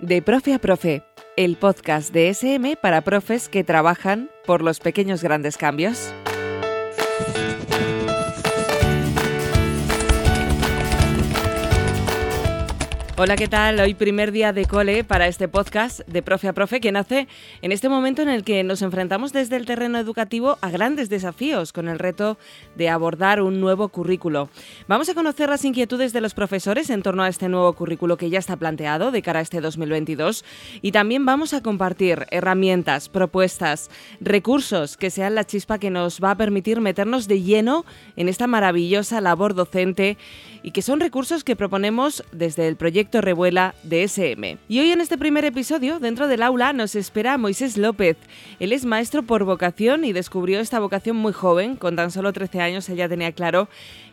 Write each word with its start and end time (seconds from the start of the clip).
De 0.00 0.22
Profe 0.22 0.54
a 0.54 0.60
Profe, 0.60 1.02
el 1.36 1.56
podcast 1.56 2.12
de 2.12 2.28
SM 2.32 2.76
para 2.76 3.00
profes 3.02 3.48
que 3.48 3.64
trabajan 3.64 4.30
por 4.46 4.62
los 4.62 4.78
pequeños 4.78 5.24
grandes 5.24 5.56
cambios. 5.56 6.14
Hola, 13.20 13.34
¿qué 13.34 13.48
tal? 13.48 13.80
Hoy 13.80 13.94
primer 13.94 14.30
día 14.30 14.52
de 14.52 14.64
cole 14.64 15.02
para 15.02 15.26
este 15.26 15.48
podcast 15.48 16.02
de 16.06 16.22
Profe 16.22 16.46
a 16.46 16.52
Profe 16.52 16.80
que 16.80 16.92
nace 16.92 17.26
en 17.62 17.72
este 17.72 17.88
momento 17.88 18.22
en 18.22 18.28
el 18.28 18.44
que 18.44 18.62
nos 18.62 18.80
enfrentamos 18.80 19.32
desde 19.32 19.56
el 19.56 19.66
terreno 19.66 19.98
educativo 19.98 20.56
a 20.60 20.70
grandes 20.70 21.08
desafíos 21.08 21.72
con 21.72 21.88
el 21.88 21.98
reto 21.98 22.38
de 22.76 22.88
abordar 22.88 23.42
un 23.42 23.60
nuevo 23.60 23.88
currículo. 23.88 24.50
Vamos 24.86 25.08
a 25.08 25.14
conocer 25.14 25.48
las 25.48 25.64
inquietudes 25.64 26.12
de 26.12 26.20
los 26.20 26.32
profesores 26.32 26.90
en 26.90 27.02
torno 27.02 27.24
a 27.24 27.28
este 27.28 27.48
nuevo 27.48 27.72
currículo 27.72 28.16
que 28.16 28.30
ya 28.30 28.38
está 28.38 28.56
planteado 28.56 29.10
de 29.10 29.20
cara 29.20 29.40
a 29.40 29.42
este 29.42 29.60
2022 29.60 30.44
y 30.80 30.92
también 30.92 31.26
vamos 31.26 31.54
a 31.54 31.60
compartir 31.60 32.24
herramientas, 32.30 33.08
propuestas, 33.08 33.90
recursos 34.20 34.96
que 34.96 35.10
sean 35.10 35.34
la 35.34 35.42
chispa 35.42 35.80
que 35.80 35.90
nos 35.90 36.22
va 36.22 36.30
a 36.30 36.36
permitir 36.36 36.80
meternos 36.80 37.26
de 37.26 37.42
lleno 37.42 37.84
en 38.14 38.28
esta 38.28 38.46
maravillosa 38.46 39.20
labor 39.20 39.54
docente 39.54 40.16
y 40.62 40.70
que 40.70 40.82
son 40.82 41.00
recursos 41.00 41.42
que 41.42 41.56
proponemos 41.56 42.22
desde 42.30 42.68
el 42.68 42.76
proyecto 42.76 43.07
Revuela 43.12 43.74
de 43.82 44.02
SM. 44.06 44.58
Y 44.68 44.80
hoy 44.80 44.92
en 44.92 45.00
este 45.00 45.16
primer 45.16 45.44
episodio, 45.44 45.98
dentro 45.98 46.28
del 46.28 46.42
aula, 46.42 46.72
nos 46.74 46.94
espera 46.94 47.38
Moisés 47.38 47.78
López. 47.78 48.18
Él 48.60 48.72
es 48.72 48.84
maestro 48.84 49.22
por 49.22 49.44
vocación 49.44 50.04
y 50.04 50.12
descubrió 50.12 50.60
esta 50.60 50.78
vocación 50.78 51.16
muy 51.16 51.32
joven, 51.32 51.76
con 51.76 51.96
tan 51.96 52.10
solo 52.10 52.32
13 52.32 52.60
años 52.60 52.88
él 52.88 52.96
ya 52.96 53.08
tenía 53.08 53.32
claro 53.32 53.68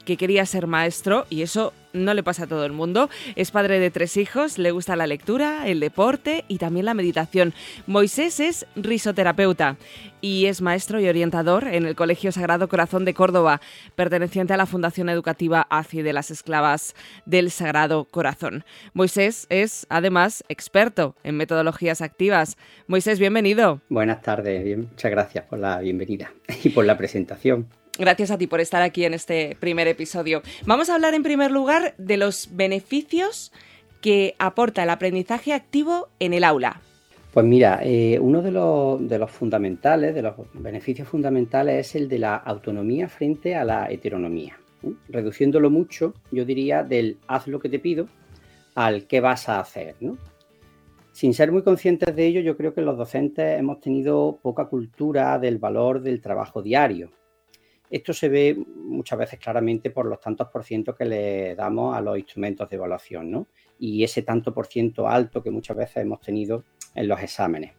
que 0.05 0.17
quería 0.17 0.45
ser 0.45 0.67
maestro 0.67 1.25
y 1.29 1.41
eso 1.41 1.73
no 1.95 2.13
le 2.13 2.23
pasa 2.23 2.43
a 2.43 2.47
todo 2.47 2.65
el 2.65 2.71
mundo. 2.71 3.09
Es 3.35 3.51
padre 3.51 3.79
de 3.79 3.89
tres 3.89 4.17
hijos, 4.17 4.57
le 4.57 4.71
gusta 4.71 4.95
la 4.95 5.07
lectura, 5.07 5.67
el 5.67 5.79
deporte 5.79 6.45
y 6.47 6.57
también 6.57 6.85
la 6.85 6.93
meditación. 6.93 7.53
Moisés 7.87 8.39
es 8.39 8.65
risoterapeuta 8.75 9.77
y 10.21 10.45
es 10.45 10.61
maestro 10.61 10.99
y 10.99 11.07
orientador 11.07 11.67
en 11.67 11.85
el 11.85 11.95
Colegio 11.95 12.31
Sagrado 12.31 12.67
Corazón 12.67 13.05
de 13.05 13.13
Córdoba, 13.13 13.61
perteneciente 13.95 14.53
a 14.53 14.57
la 14.57 14.65
Fundación 14.65 15.09
Educativa 15.09 15.65
ACI 15.69 16.01
de 16.01 16.13
las 16.13 16.31
Esclavas 16.31 16.95
del 17.25 17.51
Sagrado 17.51 18.05
Corazón. 18.05 18.65
Moisés 18.93 19.47
es 19.49 19.85
además 19.89 20.43
experto 20.49 21.15
en 21.23 21.37
metodologías 21.37 22.01
activas. 22.01 22.57
Moisés, 22.87 23.19
bienvenido. 23.19 23.81
Buenas 23.89 24.21
tardes, 24.21 24.77
muchas 24.77 25.11
gracias 25.11 25.45
por 25.45 25.59
la 25.59 25.79
bienvenida 25.79 26.31
y 26.63 26.69
por 26.69 26.85
la 26.85 26.97
presentación. 26.97 27.67
Gracias 27.97 28.29
a 28.29 28.37
ti 28.37 28.45
por 28.47 28.59
estar 28.59 28.81
aquí 28.81 29.05
en 29.05 29.13
este 29.13 29.55
primer 29.59 29.87
episodio. 29.87 30.41
Vamos 30.65 30.89
a 30.89 30.95
hablar 30.95 31.13
en 31.13 31.23
primer 31.23 31.51
lugar 31.51 31.95
de 31.97 32.17
los 32.17 32.49
beneficios 32.51 33.53
que 34.01 34.35
aporta 34.37 34.83
el 34.83 34.89
aprendizaje 34.89 35.53
activo 35.53 36.09
en 36.19 36.33
el 36.33 36.43
aula. 36.43 36.81
Pues 37.33 37.45
mira, 37.45 37.79
eh, 37.83 38.19
uno 38.19 38.41
de 38.41 38.51
los, 38.51 39.07
de 39.07 39.17
los, 39.17 39.31
fundamentales, 39.31 40.13
de 40.13 40.21
los 40.21 40.35
beneficios 40.53 41.07
fundamentales 41.07 41.87
es 41.87 41.95
el 41.95 42.09
de 42.09 42.19
la 42.19 42.35
autonomía 42.35 43.07
frente 43.07 43.55
a 43.55 43.63
la 43.63 43.89
heteronomía. 43.89 44.57
Reduciéndolo 45.09 45.69
mucho, 45.69 46.13
yo 46.31 46.43
diría 46.45 46.83
del 46.83 47.17
haz 47.27 47.47
lo 47.47 47.59
que 47.59 47.69
te 47.69 47.79
pido 47.79 48.07
al 48.75 49.07
qué 49.07 49.21
vas 49.21 49.47
a 49.47 49.59
hacer. 49.59 49.95
Sin 51.13 51.33
ser 51.33 51.51
muy 51.51 51.63
conscientes 51.63 52.13
de 52.13 52.27
ello, 52.27 52.41
yo 52.41 52.57
creo 52.57 52.73
que 52.73 52.81
los 52.81 52.97
docentes 52.97 53.57
hemos 53.57 53.79
tenido 53.79 54.37
poca 54.41 54.65
cultura 54.65 55.39
del 55.39 55.57
valor 55.57 56.01
del 56.01 56.21
trabajo 56.21 56.61
diario. 56.61 57.09
Esto 57.89 58.13
se 58.13 58.29
ve 58.29 58.57
muchas 58.75 59.19
veces 59.19 59.39
claramente 59.39 59.89
por 59.91 60.05
los 60.05 60.19
tantos 60.19 60.47
por 60.49 60.63
ciento 60.63 60.95
que 60.95 61.05
le 61.05 61.55
damos 61.55 61.95
a 61.95 62.01
los 62.01 62.17
instrumentos 62.17 62.69
de 62.69 62.75
evaluación, 62.75 63.31
¿no? 63.31 63.47
Y 63.79 64.03
ese 64.03 64.21
tanto 64.21 64.53
por 64.53 64.67
ciento 64.67 65.07
alto 65.07 65.43
que 65.43 65.51
muchas 65.51 65.77
veces 65.77 65.97
hemos 65.97 66.21
tenido 66.21 66.63
en 66.95 67.07
los 67.07 67.21
exámenes. 67.21 67.73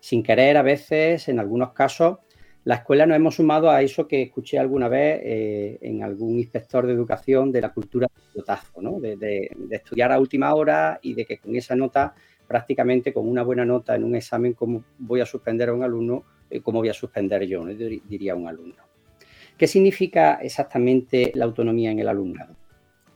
Sin 0.00 0.22
querer, 0.22 0.56
a 0.56 0.62
veces, 0.62 1.28
en 1.28 1.38
algunos 1.38 1.72
casos, 1.72 2.18
la 2.64 2.76
escuela 2.76 3.06
nos 3.06 3.16
hemos 3.16 3.34
sumado 3.34 3.70
a 3.70 3.82
eso 3.82 4.06
que 4.06 4.22
escuché 4.22 4.58
alguna 4.58 4.88
vez 4.88 5.20
eh, 5.24 5.78
en 5.80 6.02
algún 6.04 6.38
inspector 6.38 6.86
de 6.86 6.92
educación 6.92 7.50
de 7.50 7.60
la 7.60 7.72
cultura 7.72 8.08
del 8.14 8.32
pilotazo, 8.32 8.80
¿no? 8.80 9.00
de, 9.00 9.50
estudiar 9.70 10.12
a 10.12 10.20
última 10.20 10.54
hora 10.54 11.00
y 11.02 11.14
de 11.14 11.24
que 11.24 11.38
con 11.38 11.56
esa 11.56 11.74
nota, 11.74 12.14
prácticamente 12.46 13.12
con 13.12 13.28
una 13.28 13.42
buena 13.42 13.64
nota 13.64 13.96
en 13.96 14.04
un 14.04 14.14
examen, 14.14 14.52
¿cómo 14.52 14.84
voy 14.98 15.20
a 15.20 15.26
suspender 15.26 15.70
a 15.70 15.74
un 15.74 15.82
alumno? 15.82 16.24
Eh, 16.50 16.60
¿Cómo 16.60 16.78
voy 16.78 16.88
a 16.88 16.94
suspender 16.94 17.42
yo? 17.46 17.64
Diría 17.64 18.36
un 18.36 18.46
alumno. 18.46 18.91
¿Qué 19.56 19.66
significa 19.66 20.34
exactamente 20.42 21.32
la 21.34 21.44
autonomía 21.44 21.90
en 21.90 21.98
el 21.98 22.08
alumnado? 22.08 22.56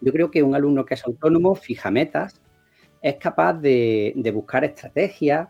Yo 0.01 0.13
creo 0.13 0.31
que 0.31 0.43
un 0.43 0.55
alumno 0.55 0.85
que 0.85 0.95
es 0.95 1.05
autónomo 1.05 1.55
fija 1.55 1.91
metas, 1.91 2.41
es 3.03 3.17
capaz 3.17 3.55
de, 3.55 4.31
buscar 4.35 4.65
estrategias, 4.65 5.49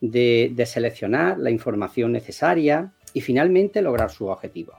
de, 0.00 0.64
seleccionar 0.66 1.38
la 1.38 1.50
información 1.50 2.12
necesaria 2.12 2.92
y 3.12 3.20
finalmente 3.20 3.82
lograr 3.82 4.10
sus 4.10 4.28
objetivos. 4.28 4.76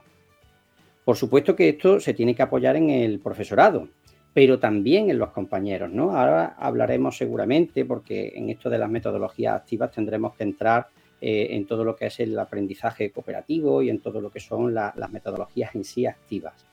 Por 1.04 1.16
supuesto 1.16 1.56
que 1.56 1.70
esto 1.70 1.98
se 1.98 2.14
tiene 2.14 2.34
que 2.34 2.42
apoyar 2.42 2.76
en 2.76 2.90
el 2.90 3.18
profesorado, 3.20 3.88
pero 4.32 4.58
también 4.58 5.10
en 5.10 5.18
los 5.18 5.30
compañeros, 5.30 5.90
¿no? 5.90 6.16
Ahora 6.16 6.54
hablaremos 6.58 7.16
seguramente, 7.16 7.84
porque 7.84 8.32
en 8.36 8.48
esto 8.48 8.70
de 8.70 8.78
las 8.78 8.88
metodologías 8.88 9.56
activas 9.56 9.90
tendremos 9.90 10.34
que 10.36 10.44
entrar 10.44 10.86
eh, 11.22 11.48
en 11.50 11.66
todo 11.66 11.84
lo 11.84 11.94
que 11.94 12.06
es 12.06 12.18
el 12.20 12.38
aprendizaje 12.38 13.10
cooperativo 13.10 13.82
y 13.82 13.90
en 13.90 14.00
todo 14.00 14.22
lo 14.22 14.30
que 14.30 14.40
son 14.40 14.72
las 14.72 15.10
metodologías 15.10 15.74
en 15.74 15.84
sí 15.84 16.06
activas. 16.06 16.64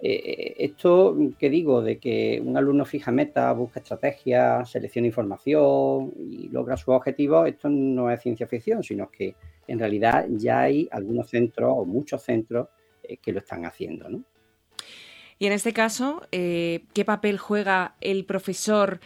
Eh, 0.00 0.54
esto 0.58 1.14
que 1.38 1.50
digo 1.50 1.82
de 1.82 1.98
que 1.98 2.42
un 2.42 2.56
alumno 2.56 2.86
fija 2.86 3.12
metas, 3.12 3.54
busca 3.54 3.80
estrategias, 3.80 4.70
selecciona 4.70 5.08
información 5.08 6.10
y 6.18 6.48
logra 6.48 6.78
sus 6.78 6.88
objetivos, 6.88 7.46
esto 7.46 7.68
no 7.68 8.10
es 8.10 8.22
ciencia 8.22 8.46
ficción, 8.46 8.82
sino 8.82 9.10
que 9.10 9.36
en 9.68 9.78
realidad 9.78 10.24
ya 10.30 10.62
hay 10.62 10.88
algunos 10.90 11.28
centros 11.28 11.74
o 11.76 11.84
muchos 11.84 12.22
centros 12.22 12.68
eh, 13.02 13.18
que 13.18 13.30
lo 13.30 13.40
están 13.40 13.66
haciendo. 13.66 14.08
Y 15.38 15.46
en 15.46 15.52
este 15.52 15.74
caso, 15.74 16.22
¿qué 16.30 17.04
papel 17.04 17.36
juega 17.36 17.96
el 18.00 18.24
profesor 18.24 19.00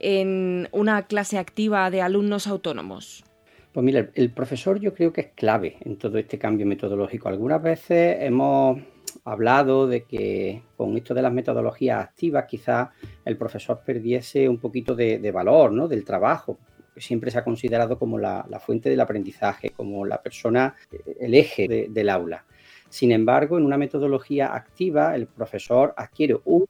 en 0.00 0.68
una 0.72 1.06
clase 1.06 1.38
activa 1.38 1.90
de 1.90 2.02
alumnos 2.02 2.46
autónomos? 2.46 3.24
Pues 3.72 3.84
mira, 3.84 4.10
el 4.14 4.30
profesor 4.32 4.78
yo 4.78 4.92
creo 4.92 5.14
que 5.14 5.22
es 5.22 5.26
clave 5.34 5.78
en 5.80 5.96
todo 5.96 6.18
este 6.18 6.38
cambio 6.38 6.66
metodológico. 6.66 7.30
Algunas 7.30 7.62
veces 7.62 8.18
hemos 8.20 8.78
hablado 9.24 9.86
de 9.86 10.04
que 10.04 10.62
con 10.76 10.94
esto 10.96 11.14
de 11.14 11.22
las 11.22 11.32
metodologías 11.32 12.04
activas 12.04 12.44
quizás 12.46 12.90
el 13.24 13.38
profesor 13.38 13.80
perdiese 13.84 14.46
un 14.46 14.58
poquito 14.58 14.94
de, 14.94 15.30
valor 15.30 15.72
¿no? 15.72 15.88
del 15.88 16.04
trabajo, 16.04 16.58
que 16.94 17.00
siempre 17.00 17.30
se 17.30 17.38
ha 17.38 17.44
considerado 17.44 17.98
como 17.98 18.18
la, 18.18 18.44
fuente 18.60 18.90
del 18.90 19.00
aprendizaje, 19.00 19.70
como 19.70 20.04
la 20.04 20.20
persona, 20.20 20.74
eh, 20.90 21.16
el 21.20 21.34
eje 21.34 21.88
del 21.88 22.10
aula. 22.10 22.44
Sin 22.90 23.10
embargo, 23.10 23.56
en 23.56 23.64
una 23.64 23.78
metodología 23.78 24.54
activa, 24.54 25.16
el 25.16 25.26
profesor 25.26 25.94
adquiere 25.96 26.36
un 26.44 26.66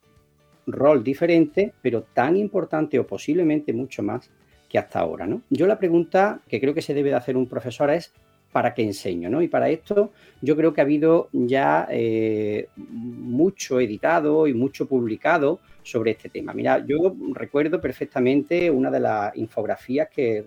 rol 0.69 1.03
diferente, 1.03 1.75
pero 1.83 2.05
tan 2.15 2.37
importante 2.37 2.97
o 3.01 3.07
posiblemente 3.09 3.73
mucho 3.73 4.05
más 4.05 4.31
que 4.73 4.79
hasta 4.79 5.01
ahora. 5.01 5.27
¿no? 5.27 5.43
Yo 5.51 5.67
la 5.67 5.79
pregunta 5.79 6.41
que 6.49 6.59
creo 6.59 6.73
que 6.73 6.81
se 6.81 6.95
debe 6.95 7.11
de 7.11 7.17
hacer 7.17 7.37
un 7.37 7.47
profesor 7.47 7.91
es 7.91 8.11
¿para 8.53 8.73
qué 8.73 8.83
enseño? 8.83 9.29
¿no? 9.29 9.43
Y 9.43 9.49
para 9.49 9.69
esto 9.69 10.13
yo 10.41 10.57
creo 10.57 10.73
que 10.73 10.81
ha 10.81 10.85
habido 10.85 11.29
ya 11.33 11.87
eh, 11.91 12.69
mucho 12.77 13.81
editado 13.81 14.47
y 14.47 14.55
mucho 14.55 14.89
publicado 14.89 15.61
sobre 15.83 16.13
este 16.13 16.31
tema. 16.31 16.55
Mira, 16.55 16.83
yo 16.87 17.15
recuerdo 17.35 17.83
perfectamente 17.83 18.71
una 18.71 18.91
de 18.91 19.01
las 19.01 19.37
infografías 19.37 20.09
que 20.09 20.45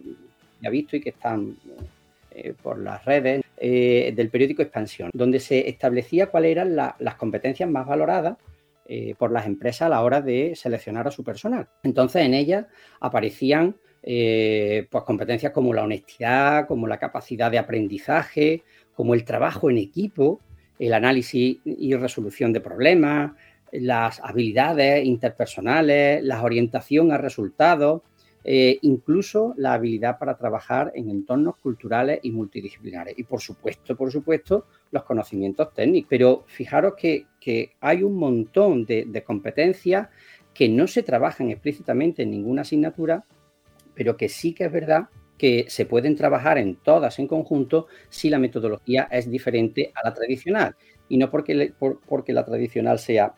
he 0.60 0.70
visto 0.72 0.96
y 0.96 1.02
que 1.02 1.10
están 1.10 1.56
eh, 2.32 2.56
por 2.60 2.80
las 2.80 3.06
redes 3.06 3.44
eh, 3.58 4.12
del 4.16 4.30
periódico 4.30 4.64
Expansión, 4.64 5.12
donde 5.14 5.40
se 5.40 5.70
establecía 5.70 6.32
cuáles 6.32 6.52
eran 6.52 6.76
las 6.76 7.16
competencias 7.16 7.70
más 7.70 7.86
valoradas 7.86 8.38
por 9.18 9.32
las 9.32 9.48
empresas 9.48 9.88
a 9.88 9.90
la 9.90 10.04
hora 10.04 10.22
de 10.22 10.56
seleccionar 10.56 11.08
a 11.08 11.12
su 11.12 11.24
personal. 11.24 11.68
Entonces 11.82 12.22
en 12.24 12.36
ellas 12.36 12.68
aparecían 13.00 13.76
eh, 14.08 14.86
pues 14.92 15.04
competencias 15.04 15.52
como 15.52 15.74
la 15.74 15.84
honestidad, 15.84 16.68
como 16.68 16.86
la 16.86 17.00
capacidad 17.00 17.50
de 17.50 17.58
aprendizaje, 17.58 18.62
como 18.94 19.16
el 19.16 19.26
trabajo 19.26 19.72
en 19.72 19.80
equipo, 19.80 20.42
el 20.78 20.94
análisis 20.94 21.58
y 21.66 21.96
resolución 21.96 22.54
de 22.54 22.62
problemas, 22.62 23.32
las 23.72 24.20
habilidades 24.24 25.04
interpersonales, 25.06 26.24
la 26.24 26.44
orientación 26.44 27.12
a 27.12 27.18
resultados, 27.18 28.04
eh, 28.44 28.78
incluso 28.84 29.56
la 29.58 29.74
habilidad 29.74 30.20
para 30.20 30.38
trabajar 30.38 30.92
en 30.94 31.10
entornos 31.10 31.58
culturales 31.58 32.20
y 32.22 32.30
multidisciplinares. 32.30 33.18
Y 33.18 33.24
por 33.24 33.42
supuesto, 33.42 33.96
por 33.96 34.12
supuesto, 34.12 34.68
los 34.92 35.04
conocimientos 35.04 35.74
técnicos. 35.74 36.10
Pero 36.12 36.44
fijaros 36.46 36.94
que, 36.96 37.26
hay 37.80 38.04
un 38.04 38.18
montón 38.18 38.86
de 38.86 39.24
competencias 39.26 40.10
que 40.54 40.70
no 40.70 40.88
se 40.88 41.04
trabajan 41.04 41.50
explícitamente 41.50 42.24
en 42.24 42.32
ninguna 42.32 42.62
asignatura, 42.62 43.26
pero 43.96 44.18
que 44.18 44.30
sí 44.30 44.54
que 44.54 44.66
es 44.66 44.72
verdad 44.72 45.10
que 45.38 45.66
se 45.68 45.86
pueden 45.86 46.16
trabajar 46.16 46.58
en 46.58 46.76
todas 46.76 47.20
en 47.20 47.28
conjunto 47.28 47.88
si 48.10 48.30
la 48.30 48.40
metodología 48.40 49.08
es 49.12 49.30
diferente 49.30 49.92
a 49.96 50.08
la 50.08 50.14
tradicional. 50.14 50.76
Y 51.10 51.18
no 51.18 51.30
porque, 51.30 51.74
porque 52.08 52.34
la 52.34 52.46
tradicional 52.46 53.00
sea 53.00 53.34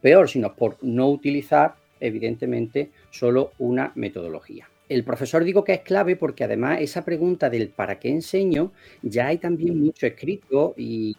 peor, 0.00 0.28
sino 0.28 0.54
por 0.54 0.76
no 0.82 1.08
utilizar, 1.08 1.74
evidentemente, 2.00 2.90
solo 3.10 3.52
una 3.58 3.92
metodología. 3.94 4.68
El 4.88 5.04
profesor 5.04 5.44
digo 5.44 5.64
que 5.64 5.74
es 5.74 5.80
clave 5.80 6.16
porque 6.16 6.44
además 6.44 6.80
esa 6.80 7.04
pregunta 7.04 7.50
del 7.50 7.68
para 7.68 7.98
qué 7.98 8.08
enseño, 8.08 8.72
ya 9.02 9.26
hay 9.26 9.36
también 9.36 9.78
mucho 9.78 10.06
escrito 10.06 10.74
y, 10.78 11.16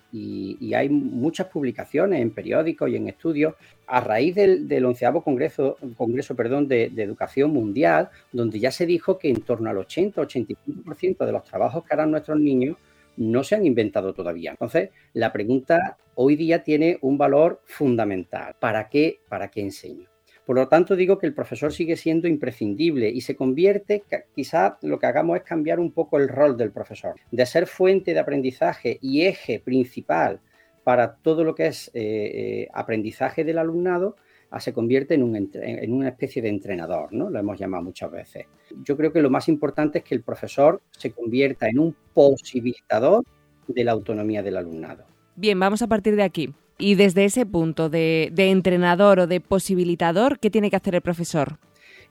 hay 0.73 0.89
muchas 0.89 1.47
publicaciones 1.47 2.21
en 2.21 2.31
periódicos 2.31 2.89
y 2.89 2.95
en 2.95 3.07
estudios 3.07 3.53
a 3.85 4.01
raíz 4.01 4.33
del, 4.35 4.85
onceavo 4.85 5.23
Congreso, 5.23 5.77
Congreso 5.97 6.35
perdón, 6.35 6.67
de, 6.67 6.89
de, 6.89 7.03
Educación 7.03 7.51
Mundial, 7.51 8.09
donde 8.31 8.59
ya 8.59 8.71
se 8.71 8.85
dijo 8.87 9.19
que 9.19 9.29
en 9.29 9.41
torno 9.41 9.69
al 9.69 9.77
80-85% 9.77 11.25
de 11.25 11.31
los 11.31 11.43
trabajos 11.43 11.83
que 11.83 11.93
harán 11.93 12.11
nuestros 12.11 12.39
niños 12.39 12.77
no 13.17 13.43
se 13.43 13.55
han 13.55 13.65
inventado 13.65 14.13
todavía. 14.13 14.51
Entonces, 14.51 14.89
la 15.13 15.31
pregunta 15.31 15.97
hoy 16.15 16.35
día 16.35 16.63
tiene 16.63 16.97
un 17.01 17.17
valor 17.17 17.61
fundamental. 17.65 18.55
¿Para 18.59 18.89
qué, 18.89 19.19
para 19.27 19.49
qué 19.49 19.61
enseño? 19.61 20.08
Por 20.49 20.55
lo 20.55 20.67
tanto, 20.67 20.95
digo 20.95 21.19
que 21.19 21.27
el 21.27 21.35
profesor 21.35 21.71
sigue 21.71 21.95
siendo 21.95 22.27
imprescindible 22.27 23.07
y 23.07 23.21
se 23.21 23.35
convierte, 23.35 24.01
quizás 24.33 24.73
lo 24.81 24.97
que 24.97 25.05
hagamos 25.05 25.37
es 25.37 25.43
cambiar 25.43 25.79
un 25.79 25.91
poco 25.91 26.17
el 26.17 26.27
rol 26.27 26.57
del 26.57 26.71
profesor, 26.71 27.17
de 27.31 27.45
ser 27.45 27.67
fuente 27.67 28.15
de 28.15 28.19
aprendizaje 28.19 28.97
y 28.99 29.27
eje 29.27 29.59
principal 29.59 30.39
para 30.83 31.17
todo 31.17 31.43
lo 31.43 31.53
que 31.53 31.67
es 31.67 31.89
eh, 31.89 31.91
eh, 31.93 32.67
aprendizaje 32.73 33.43
del 33.43 33.59
alumnado, 33.59 34.15
a 34.49 34.59
se 34.59 34.73
convierte 34.73 35.13
en, 35.13 35.51
en, 35.53 35.93
una 35.93 36.09
especie 36.09 36.41
de 36.41 36.49
entrenador, 36.49 37.13
¿no? 37.13 37.29
Lo 37.29 37.37
hemos 37.37 37.59
llamado 37.59 37.83
muchas 37.83 38.09
veces. 38.09 38.47
Yo 38.83 38.97
creo 38.97 39.13
que 39.13 39.21
lo 39.21 39.29
más 39.29 39.49
importante 39.49 39.99
es 39.99 40.03
que 40.03 40.15
el 40.15 40.23
profesor 40.23 40.81
se 40.89 41.11
convierta 41.11 41.67
en 41.67 41.77
un 41.77 41.95
posibilitador 42.11 43.23
de 43.67 43.83
la 43.83 43.91
autonomía 43.91 44.41
del 44.41 44.57
alumnado. 44.57 45.05
Bien, 45.35 45.59
vamos 45.59 45.83
a 45.83 45.87
partir 45.87 46.15
de 46.15 46.23
aquí. 46.23 46.51
Y 46.79 46.95
desde 46.95 47.25
ese 47.25 47.45
punto 47.45 47.89
de, 47.89 48.31
entrenador 48.35 49.19
o 49.19 49.27
de 49.27 49.41
posibilitador, 49.41 50.39
¿qué 50.39 50.49
tiene 50.49 50.69
que 50.69 50.77
hacer 50.77 50.95
el 50.95 51.01
profesor? 51.01 51.59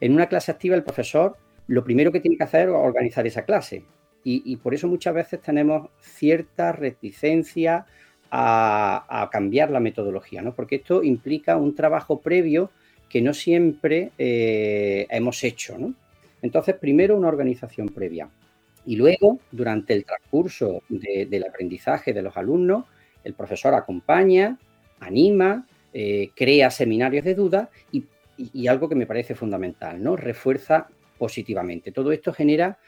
En 0.00 0.12
una 0.12 0.26
clase 0.26 0.52
activa 0.52 0.76
el 0.76 0.84
profesor 0.84 1.36
lo 1.68 1.84
primero 1.84 2.10
que 2.12 2.20
tiene 2.20 2.36
que 2.36 2.44
hacer 2.44 2.68
es 2.68 2.74
organizar 2.74 3.26
esa 3.26 3.44
clase. 3.44 3.84
Y, 4.24 4.56
por 4.56 4.74
eso 4.74 4.88
muchas 4.88 5.14
veces 5.14 5.40
tenemos 5.40 5.88
cierta 6.00 6.72
reticencia 6.72 7.86
a, 8.30 9.28
cambiar 9.32 9.70
la 9.70 9.80
metodología, 9.80 10.42
¿no? 10.42 10.54
porque 10.54 10.76
esto 10.76 11.02
implica 11.02 11.56
un 11.56 11.74
trabajo 11.74 12.20
previo 12.20 12.70
que 13.08 13.22
no 13.22 13.32
siempre 13.32 14.10
eh, 14.18 15.06
hemos 15.08 15.42
hecho. 15.44 15.78
¿no? 15.78 15.94
Entonces, 16.42 16.74
primero 16.74 17.16
una 17.16 17.28
organización 17.28 17.88
previa. 17.88 18.28
Y 18.84 18.96
luego, 18.96 19.38
durante 19.50 19.94
el 19.94 20.04
transcurso 20.04 20.82
del 20.90 21.44
aprendizaje 21.44 22.12
de 22.12 22.20
los 22.20 22.36
alumnos, 22.36 22.84
el 23.24 23.34
profesor 23.34 23.74
acompaña, 23.74 24.58
anima, 25.00 25.66
eh, 25.92 26.30
crea 26.34 26.70
seminarios 26.70 27.24
de 27.24 27.34
duda 27.34 27.70
y, 27.92 28.04
algo 28.68 28.88
que 28.88 28.94
me 28.94 29.06
parece 29.06 29.34
fundamental, 29.34 30.00
¿no? 30.00 30.14
Refuerza 30.14 30.86
positivamente. 31.18 31.90
Todo 31.90 32.12
esto 32.12 32.32
genera 32.32 32.78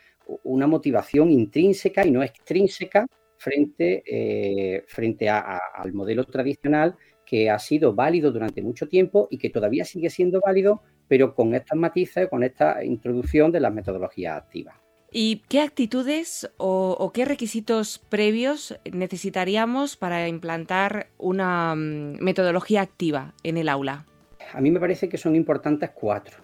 una 0.45 0.69
motivación 0.69 1.31
intrínseca 1.31 2.07
y 2.07 2.13
no 2.13 2.23
extrínseca 2.23 3.05
frente, 3.37 4.05
eh, 4.07 4.85
frente 4.87 5.29
al 5.29 5.93
modelo 5.93 6.25
tradicional 6.25 6.97
que 7.25 7.51
ha 7.51 7.59
sido 7.59 7.95
válido 7.95 8.31
durante 8.31 8.63
mucho 8.63 8.87
tiempo 8.87 9.27
y 9.31 9.39
que 9.39 9.51
todavía 9.51 9.85
sigue 9.85 10.11
siendo 10.11 10.41
válido, 10.41 10.83
pero 11.09 11.35
con 11.35 11.55
estas 11.55 11.79
matices, 11.79 12.29
con 12.29 12.45
esta 12.45 12.85
introducción 12.85 13.51
de 13.51 13.61
las 13.61 13.73
metodologías 13.73 14.37
activas. 14.37 14.77
¿Y 15.13 15.43
qué 15.49 15.61
actitudes 15.61 16.51
o, 16.57 17.11
qué 17.13 17.25
requisitos 17.25 17.99
previos 17.99 18.79
necesitaríamos 18.93 19.97
para 19.97 20.29
implantar 20.29 21.09
una 21.19 21.75
mm, 21.75 22.23
metodología 22.23 22.83
activa 22.83 23.35
en 23.43 23.57
el 23.57 23.69
aula? 23.69 24.07
A 24.53 24.61
mí 24.61 24.71
me 24.71 24.79
parece 24.79 25.09
que 25.09 25.19
son 25.19 25.35
importantes 25.35 25.91
cuatro. 25.91 26.39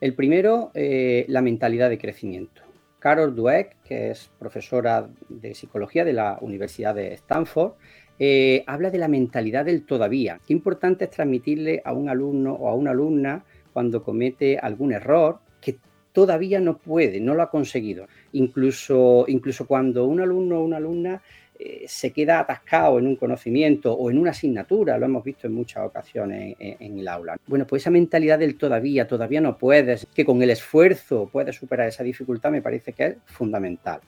El 0.00 0.14
primero, 0.14 0.70
eh, 0.74 1.24
la 1.28 1.42
mentalidad 1.42 1.90
de 1.90 1.98
crecimiento. 1.98 2.62
Carol 2.98 3.34
Dweck, 3.34 3.82
que 3.82 4.10
es 4.10 4.30
profesora 4.38 5.08
de 5.28 5.54
psicología 5.54 6.04
de 6.04 6.12
la 6.12 6.38
Universidad 6.40 6.94
de 6.94 7.12
Stanford, 7.14 7.72
eh, 8.18 8.62
habla 8.68 8.90
de 8.90 8.98
la 8.98 9.08
mentalidad 9.08 9.64
del 9.64 9.84
todavía. 9.84 10.40
Qué 10.46 10.52
importante 10.52 11.04
es 11.04 11.10
transmitirle 11.10 11.82
a 11.84 11.92
un 11.92 12.08
alumno 12.08 12.52
o 12.54 12.68
a 12.68 12.74
una 12.74 12.92
alumna 12.92 13.44
cuando 13.72 14.04
comete 14.04 14.58
algún 14.58 14.92
error 14.92 15.40
que 15.60 15.78
todavía 16.12 16.60
no 16.60 16.78
puede, 16.78 17.20
no 17.20 17.34
lo 17.34 17.42
ha 17.42 17.50
conseguido. 17.50 18.06
Incluso, 18.32 19.24
incluso 19.28 19.66
cuando 19.66 20.06
un 20.06 20.20
alumno 20.20 20.58
o 20.58 20.64
una 20.64 20.76
alumna 20.76 21.22
eh, 21.58 21.84
se 21.86 22.12
queda 22.12 22.40
atascado 22.40 22.98
en 22.98 23.06
un 23.06 23.16
conocimiento 23.16 23.92
o 23.92 24.10
en 24.10 24.18
una 24.18 24.30
asignatura, 24.30 24.98
lo 24.98 25.06
hemos 25.06 25.22
visto 25.22 25.46
en 25.46 25.54
muchas 25.54 25.84
ocasiones 25.84 26.56
en, 26.58 26.98
el 26.98 27.06
aula. 27.06 27.36
Bueno, 27.46 27.66
pues 27.66 27.82
esa 27.82 27.90
mentalidad 27.90 28.38
del 28.38 28.56
todavía, 28.56 29.06
todavía 29.06 29.40
no 29.40 29.56
puedes, 29.56 30.06
que 30.14 30.24
con 30.24 30.42
el 30.42 30.50
esfuerzo 30.50 31.28
puedes 31.30 31.56
superar 31.56 31.88
esa 31.88 32.02
dificultad, 32.02 32.50
me 32.50 32.62
parece 32.62 32.92
que 32.92 33.04
es 33.04 33.16
fundamental. 33.26 34.00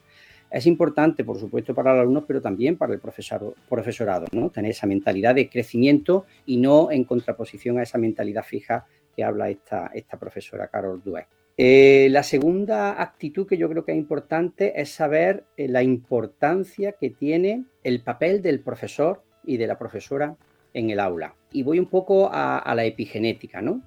Es 0.51 0.67
importante, 0.67 1.25
por 1.25 1.39
supuesto, 1.39 1.75
para 1.75 1.93
los 1.93 2.03
alumnos, 2.03 2.25
pero 2.27 2.41
también 2.41 2.77
para 2.77 2.95
el 2.95 3.01
profesorado, 3.01 4.27
¿no? 4.33 4.51
Tener 4.51 4.71
esa 4.71 4.87
mentalidad 4.87 5.35
de 5.35 5.49
crecimiento 5.49 6.27
y 6.47 6.59
no 6.59 6.91
en 6.91 7.05
contraposición 7.05 7.79
a 7.79 7.83
esa 7.83 7.99
mentalidad 7.99 8.45
fija 8.45 8.87
que 9.15 9.25
habla 9.25 9.49
esta, 9.49 9.91
esta 9.95 10.19
profesora 10.19 10.69
Carol 10.69 11.03
Dweck. 11.05 11.44
Eh, 11.57 12.09
la 12.11 12.25
segunda 12.25 13.01
actitud 13.01 13.47
que 13.47 13.57
yo 13.57 13.69
creo 13.69 13.85
que 13.85 13.93
es 13.93 13.99
importante 13.99 14.81
es 14.81 14.91
saber 14.91 15.45
eh, 15.57 15.69
la 15.69 15.85
importancia 15.85 16.93
que 16.93 17.11
tiene 17.11 17.65
el 17.85 18.03
papel 18.03 18.43
del 18.43 18.61
profesor 18.61 19.23
y 19.45 19.57
de 19.57 19.69
la 19.69 19.79
profesora 19.79 20.37
en 20.73 20.91
el 20.91 20.99
aula. 20.99 21.37
Y 21.53 21.63
voy 21.63 21.79
un 21.79 21.87
poco 21.87 22.29
a, 22.33 22.73
la 22.75 22.85
epigenética, 22.85 23.63
¿no? 23.63 23.83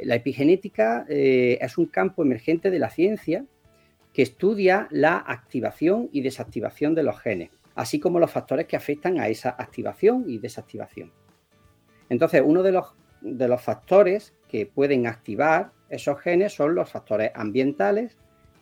La 0.00 0.16
epigenética 0.16 1.06
eh, 1.08 1.58
es 1.60 1.78
un 1.78 1.86
campo 1.86 2.22
emergente 2.22 2.70
de 2.70 2.80
la 2.80 2.90
ciencia 2.90 3.44
que 4.12 4.22
estudia 4.22 4.88
la 4.90 5.16
activación 5.16 6.08
y 6.10 6.22
desactivación 6.22 6.96
de 6.96 7.04
los 7.04 7.20
genes, 7.20 7.50
así 7.76 8.00
como 8.00 8.18
los 8.18 8.32
factores 8.32 8.66
que 8.66 8.76
afectan 8.76 9.20
a 9.20 9.28
esa 9.28 9.50
activación 9.50 10.24
y 10.26 10.38
desactivación. 10.38 11.12
Entonces, 12.08 12.42
uno 12.44 12.64
de 12.64 12.72
los, 12.72 12.86
de 13.20 13.46
los 13.46 13.62
factores 13.62 14.34
que 14.48 14.66
pueden 14.66 15.06
activar 15.06 15.72
esos 15.88 16.20
genes 16.20 16.52
son 16.52 16.74
los 16.74 16.90
factores 16.90 17.30
ambientales, 17.34 18.16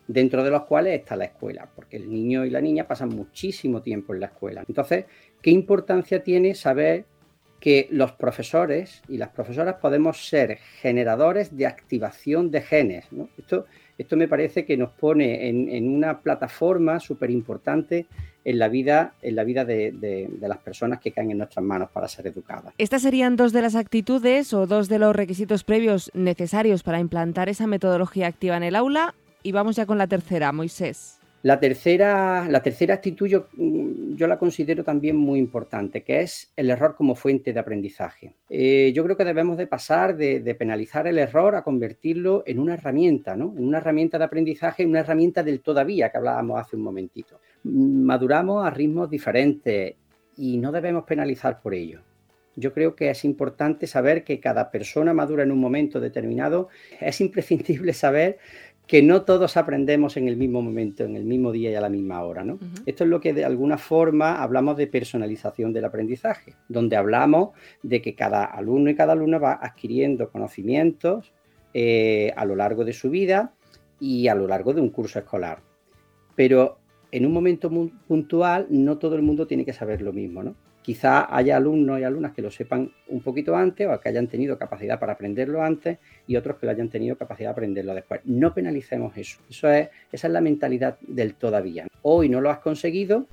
dentro 0.07 0.43
de 0.43 0.51
los 0.51 0.65
cuales 0.65 0.99
está 0.99 1.15
la 1.15 1.25
escuela, 1.25 1.69
porque 1.75 1.97
el 1.97 2.09
niño 2.09 2.45
y 2.45 2.49
la 2.49 2.61
niña 2.61 2.87
pasan 2.87 3.09
muchísimo 3.09 3.81
tiempo 3.81 4.13
en 4.13 4.19
la 4.19 4.27
escuela. 4.27 4.63
Entonces, 4.67 5.05
¿qué 5.41 5.51
importancia 5.51 6.23
tiene 6.23 6.55
saber 6.55 7.05
que 7.59 7.87
los 7.91 8.11
profesores 8.11 9.01
y 9.07 9.17
las 9.17 9.29
profesoras 9.29 9.75
podemos 9.75 10.27
ser 10.27 10.57
generadores 10.57 11.55
de 11.55 11.67
activación 11.67 12.51
de 12.51 12.61
genes? 12.61 13.07
Esto, 13.37 13.65
esto 13.97 14.17
me 14.17 14.27
parece 14.27 14.65
que 14.65 14.77
nos 14.77 14.89
pone 14.91 15.47
en, 15.47 15.87
una 15.87 16.19
plataforma 16.19 16.99
súper 16.99 17.29
importante 17.29 18.07
en 18.43 18.59
la 18.59 18.67
vida, 18.67 19.13
en 19.21 19.35
la 19.35 19.43
vida 19.43 19.65
de, 19.65 20.29
las 20.41 20.57
personas 20.57 20.99
que 20.99 21.11
caen 21.11 21.31
en 21.31 21.37
nuestras 21.37 21.63
manos 21.63 21.89
para 21.91 22.07
ser 22.07 22.27
educadas. 22.27 22.73
Estas 22.77 23.03
serían 23.03 23.35
dos 23.35 23.53
de 23.53 23.61
las 23.61 23.75
actitudes 23.75 24.53
o 24.53 24.67
dos 24.67 24.89
de 24.89 24.99
los 24.99 25.15
requisitos 25.15 25.63
previos 25.63 26.11
necesarios 26.13 26.83
para 26.83 26.99
implantar 26.99 27.49
esa 27.49 27.67
metodología 27.67 28.27
activa 28.27 28.57
en 28.57 28.63
el 28.63 28.75
aula. 28.75 29.15
Y 29.43 29.51
vamos 29.51 29.75
ya 29.75 29.85
con 29.85 29.97
la 29.97 30.07
tercera, 30.07 30.51
Moisés. 30.51 31.19
La 31.43 31.59
tercera, 31.59 32.47
la 32.47 32.63
tercera 32.63 32.93
actitud 32.93 33.27
yo, 33.27 33.47
mm, 33.57 34.15
yo, 34.15 34.27
la 34.27 34.39
considero 34.39 34.81
también 34.85 35.17
muy 35.17 35.39
importante, 35.39 36.01
que 36.01 36.21
es 36.21 36.53
el 36.55 36.69
error 36.69 36.95
como 36.95 37.15
fuente 37.15 37.51
de 37.51 37.59
aprendizaje. 37.59 38.33
Eh, 38.49 38.93
yo 38.95 39.03
creo 39.03 39.17
que 39.17 39.25
debemos 39.25 39.57
de 39.57 39.67
pasar 39.67 40.15
de, 40.15 40.55
penalizar 40.57 41.05
el 41.05 41.17
error 41.17 41.55
a 41.57 41.61
convertirlo 41.61 42.43
en 42.45 42.59
una 42.59 42.75
herramienta, 42.75 43.35
¿no? 43.35 43.53
En 43.57 43.65
una 43.65 43.79
herramienta 43.79 44.17
de 44.17 44.23
aprendizaje, 44.23 44.85
una 44.85 45.01
herramienta 45.01 45.43
del 45.43 45.59
todavía 45.59 46.09
que 46.09 46.17
hablábamos 46.17 46.61
hace 46.61 46.77
un 46.77 46.83
momentito. 46.83 47.41
Maduramos 47.63 48.65
a 48.65 48.69
ritmos 48.69 49.09
diferentes 49.09 49.95
y 50.37 50.57
no 50.57 50.71
debemos 50.71 51.03
penalizar 51.03 51.61
por 51.61 51.73
ello. 51.73 51.99
Yo 52.55 52.71
creo 52.73 52.95
que 52.95 53.09
es 53.09 53.25
importante 53.25 53.87
saber 53.87 54.23
que 54.23 54.39
cada 54.39 54.69
persona 54.71 55.13
madura 55.13 55.43
en 55.43 55.51
un 55.51 55.59
momento 55.59 55.99
determinado. 55.99 56.69
Es 57.01 57.19
imprescindible 57.19 57.93
saber 57.93 58.37
que 58.87 59.01
no 59.01 59.23
todos 59.23 59.55
aprendemos 59.55 60.17
en 60.17 60.27
el 60.27 60.35
mismo 60.35 60.61
momento, 60.61 61.03
en 61.03 61.15
el 61.15 61.23
mismo 61.23 61.51
día 61.51 61.71
y 61.71 61.75
a 61.75 61.81
la 61.81 61.89
misma 61.89 62.21
hora. 62.23 62.43
¿no? 62.43 62.59
Esto 62.85 63.03
es 63.03 63.09
lo 63.09 63.21
que 63.21 63.33
de 63.33 63.45
alguna 63.45 63.77
forma 63.77 64.41
hablamos 64.41 64.77
de 64.77 64.87
personalización 64.87 65.71
del 65.71 65.85
aprendizaje, 65.85 66.55
donde 66.67 66.97
hablamos 66.97 67.51
de 67.81 68.01
que 68.01 68.15
cada 68.15 68.43
alumno 68.43 68.89
y 68.89 68.95
cada 68.95 69.13
alumna 69.13 69.37
va 69.37 69.59
adquiriendo 69.61 70.29
conocimientos 70.29 71.33
eh, 71.73 72.33
a 72.35 72.45
lo 72.45 72.55
largo 72.55 72.83
de 72.83 72.93
su 72.93 73.09
vida 73.09 73.53
y 73.99 74.27
a 74.27 74.35
lo 74.35 74.47
largo 74.47 74.73
de 74.73 74.81
un 74.81 74.89
curso 74.89 75.19
escolar. 75.19 75.59
Pero 76.35 76.79
en 77.11 77.25
un 77.25 77.31
momento 77.31 77.69
puntual 78.07 78.67
no 78.69 78.97
todo 78.97 79.15
el 79.15 79.21
mundo 79.21 79.47
tiene 79.47 79.63
que 79.63 79.71
saber 79.71 80.01
lo 80.01 80.11
mismo. 80.11 80.43
¿no? 80.43 80.55
Quizá 80.83 81.35
haya 81.35 81.57
alumnos 81.57 81.99
y 81.99 82.03
alumnas 82.03 82.33
que 82.33 82.41
lo 82.41 82.51
sepan 82.51 82.91
un 83.07 83.21
poquito 83.21 83.55
antes 83.55 83.87
o 83.87 83.99
que 83.99 84.09
hayan 84.09 84.27
tenido 84.27 84.57
capacidad 84.57 84.99
para 84.99 85.13
aprenderlo 85.13 85.63
antes 85.63 85.97
y 86.27 86.35
otros 86.35 86.57
que 86.57 86.65
lo 86.65 86.73
hayan 86.73 86.89
tenido 86.89 87.17
capacidad 87.17 87.49
de 87.49 87.53
aprenderlo 87.53 87.95
después. 87.95 88.21
No 88.25 88.53
penalicemos 88.53 89.17
eso. 89.17 89.39
eso 89.49 89.69
es, 89.69 89.89
esa 90.11 90.27
es 90.27 90.33
la 90.33 90.41
mentalidad 90.41 90.97
del 91.01 91.35
todavía. 91.35 91.87
Hoy 92.01 92.29
no 92.29 92.41
lo 92.41 92.51
has 92.51 92.59
conseguido, 92.59 93.25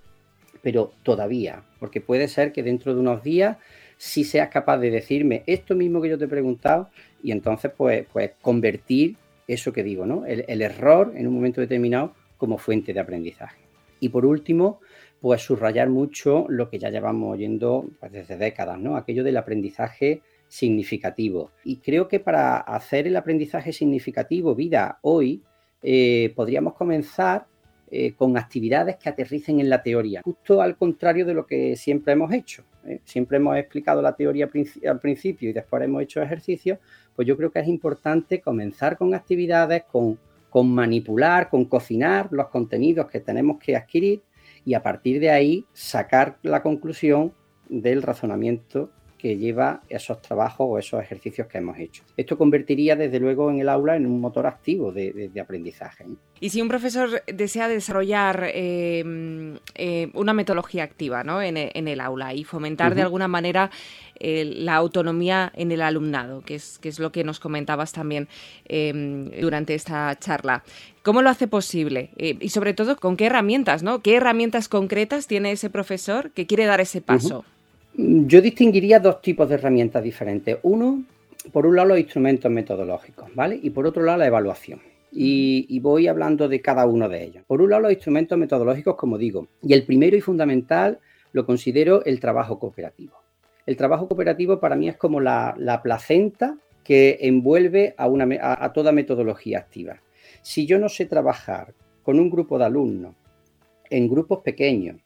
pero 0.63 0.93
todavía, 1.03 1.63
porque 1.79 2.01
puede 2.01 2.29
ser 2.29 2.53
que 2.53 2.63
dentro 2.63 2.95
de 2.95 3.01
unos 3.01 3.23
días 3.23 3.57
sí 3.97 4.25
seas 4.25 4.49
capaz 4.49 4.79
de 4.79 4.91
decirme 4.91 5.43
esto 5.47 5.75
mismo 5.75 6.01
que 6.01 6.09
yo 6.09 6.19
te 6.19 6.25
he 6.25 6.29
preguntado 6.29 6.89
y 7.23 7.33
entonces 7.33 7.71
pues, 7.77 8.07
pues 8.11 8.31
convertir 8.41 9.17
eso 9.47 9.73
que 9.73 9.83
digo, 9.83 10.07
¿no? 10.07 10.25
El, 10.27 10.63
error 10.63 11.13
en 11.17 11.27
un 11.27 11.35
momento 11.35 11.61
determinado 11.61 12.15
como 12.39 12.57
fuente 12.57 12.95
de 12.95 13.01
aprendizaje. 13.01 13.61
Y 13.99 14.09
por 14.09 14.25
último, 14.25 14.81
pues 15.21 15.43
subrayar 15.43 15.89
mucho 15.89 16.47
lo 16.49 16.71
que 16.71 16.79
ya 16.79 16.91
llevamos 16.91 17.35
oyendo 17.35 17.87
pues, 17.99 18.13
desde 18.13 18.37
décadas, 18.37 18.79
¿no? 18.79 18.97
Aquello 18.97 19.23
del 19.23 19.37
aprendizaje 19.37 20.23
significativo. 20.49 21.51
Y 21.65 21.77
creo 21.77 22.09
que 22.09 22.21
para 22.21 22.59
hacer 22.59 23.07
el 23.07 23.17
aprendizaje 23.17 23.73
significativo 23.73 24.55
vida 24.55 24.99
hoy, 25.03 25.43
eh, 25.83 26.33
podríamos 26.35 26.75
comenzar 26.75 27.47
eh, 27.93 28.13
con 28.15 28.37
actividades 28.37 28.97
que 28.97 29.09
aterricen 29.09 29.61
en 29.61 29.69
la 29.69 29.83
teoría, 29.83 30.23
justo 30.23 30.63
al 30.63 30.77
contrario 30.77 31.27
de 31.27 31.35
lo 31.35 31.47
que 31.47 31.77
siempre 31.77 32.13
hemos 32.13 32.33
hecho. 32.33 32.65
¿eh? 32.87 33.01
Siempre 33.05 33.39
hemos 33.39 33.57
explicado 33.57 34.01
la 34.01 34.15
teoría 34.15 34.49
al 34.89 35.01
principio 35.01 35.51
y 35.51 35.53
después 35.53 35.83
hemos 35.83 36.03
hecho 36.03 36.23
ejercicios, 36.23 36.79
pues 37.15 37.27
yo 37.27 37.37
creo 37.37 37.51
que 37.51 37.61
es 37.61 37.69
importante 37.69 38.41
comenzar 38.41 38.97
con 38.97 39.13
actividades, 39.13 39.85
con, 39.85 40.19
con 40.51 40.73
manipular, 40.73 41.49
con 41.49 41.65
cocinar 41.65 42.29
los 42.33 42.49
contenidos 42.49 43.11
que 43.11 43.21
tenemos 43.21 43.59
que 43.59 43.77
adquirir 43.77 44.23
y 44.65 44.75
a 44.75 44.83
partir 44.83 45.21
de 45.21 45.31
ahí 45.31 45.67
sacar 45.73 46.39
la 46.43 46.63
conclusión 46.63 47.33
del 47.69 48.03
razonamiento 48.03 48.91
que 49.21 49.37
lleva 49.37 49.83
esos 49.89 50.23
trabajos 50.23 50.67
o 50.71 50.79
esos 50.79 51.03
ejercicios 51.03 51.47
que 51.47 51.59
hemos 51.59 51.79
hecho. 51.79 52.03
Esto 52.17 52.39
convertiría 52.39 52.97
desde 52.97 53.21
luego 53.21 53.51
en 53.51 53.61
el 53.61 53.69
aula 53.69 53.95
en 53.97 54.07
un 54.07 54.19
motor 54.19 54.47
activo 54.47 54.93
de, 54.93 55.31
aprendizaje. 55.41 56.07
Y 56.41 56.49
si 56.49 56.63
un 56.63 56.69
profesor 56.69 57.23
desea 57.27 57.69
desarrollar 57.69 58.51
eh, 58.55 59.59
eh, 59.75 60.11
una 60.15 60.33
metodología 60.33 60.85
activa 60.85 61.23
en, 61.45 61.89
el 61.89 62.01
aula 62.01 62.33
y 62.33 62.45
fomentar 62.45 62.95
de 62.95 63.03
alguna 63.03 63.29
manera 63.29 63.71
eh, 64.19 64.45
la 64.45 64.77
autonomía 64.77 65.53
en 65.55 65.71
el 65.71 65.83
alumnado, 65.83 66.41
que 66.41 66.55
es, 66.55 66.79
que 66.79 66.89
es 66.89 66.99
lo 66.99 67.13
que 67.13 67.23
nos 67.23 67.41
comentabas 67.41 67.93
también 67.93 68.27
durante 68.67 69.75
esta 69.75 70.19
charla, 70.19 70.65
¿cómo 71.03 71.21
lo 71.21 71.29
hace 71.29 71.47
posible? 71.47 72.11
y 72.17 72.49
sobre 72.49 72.73
todo, 72.73 72.97
¿con 72.97 73.19
qué 73.19 73.27
herramientas? 73.27 73.83
¿no? 73.83 74.01
¿Qué 74.01 74.17
herramientas 74.17 74.69
concretas 74.69 75.27
tiene 75.27 75.53
ese 75.53 75.69
profesor 75.69 76.31
que 76.31 76.47
quiere 76.47 76.65
dar 76.65 76.81
ese 76.81 77.03
paso? 77.03 77.45
Yo 77.95 78.41
distinguiría 78.41 79.01
dos 79.01 79.21
tipos 79.21 79.49
de 79.49 79.57
herramientas 79.57 80.03
diferentes. 80.03 80.59
Uno, 80.63 81.05
por 81.53 81.67
un 81.67 81.77
lado, 81.77 81.89
los 81.89 81.99
instrumentos 81.99 82.51
metodológicos, 82.51 83.35
¿vale? 83.35 83.59
Y 83.61 83.71
por 83.71 83.87
otro 83.87 84.03
lado, 84.03 84.19
la 84.19 84.27
evaluación. 84.27 84.81
Y, 85.13 85.81
voy 85.81 86.07
hablando 86.07 86.49
de 86.49 86.61
cada 86.61 86.87
uno 86.87 87.09
de 87.09 87.25
ellos. 87.25 87.45
Por 87.47 87.61
un 87.61 87.71
lado, 87.71 87.83
los 87.83 87.93
instrumentos 87.93 88.39
metodológicos, 88.39 88.95
como 88.95 89.19
digo, 89.19 89.49
y 89.63 89.73
el 89.73 89.85
primero 89.85 90.17
y 90.17 90.21
fundamental 90.21 91.01
lo 91.33 91.45
considero 91.45 92.05
el 92.05 92.21
trabajo 92.21 92.59
cooperativo. 92.59 93.17
El 93.67 93.77
trabajo 93.77 94.07
cooperativo 94.07 94.61
para 94.61 94.77
mí 94.77 94.89
es 94.89 94.97
como 94.97 95.21
la, 95.21 95.81
placenta 95.83 96.57
que 96.85 97.19
envuelve 97.21 97.95
a, 97.97 98.07
una, 98.07 98.27
a 98.41 98.73
toda 98.73 98.93
metodología 98.93 99.59
activa. 99.59 100.01
Si 100.43 100.65
yo 100.65 100.79
no 100.79 100.89
sé 100.89 101.07
trabajar 101.07 101.75
con 102.03 102.19
un 102.21 102.31
grupo 102.31 102.59
de 102.59 102.65
alumnos 102.65 103.15
en 103.91 104.09
grupos 104.09 104.41
pequeños, 104.41 104.97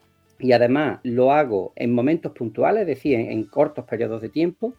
y 0.44 0.52
además 0.52 1.00
lo 1.04 1.32
hago 1.32 1.72
en 1.74 1.94
momentos 1.94 2.32
puntuales, 2.32 2.82
es 2.82 2.86
decir, 2.86 3.18
en, 3.18 3.44
cortos 3.44 3.86
periodos 3.86 4.20
de 4.20 4.28
tiempo, 4.28 4.74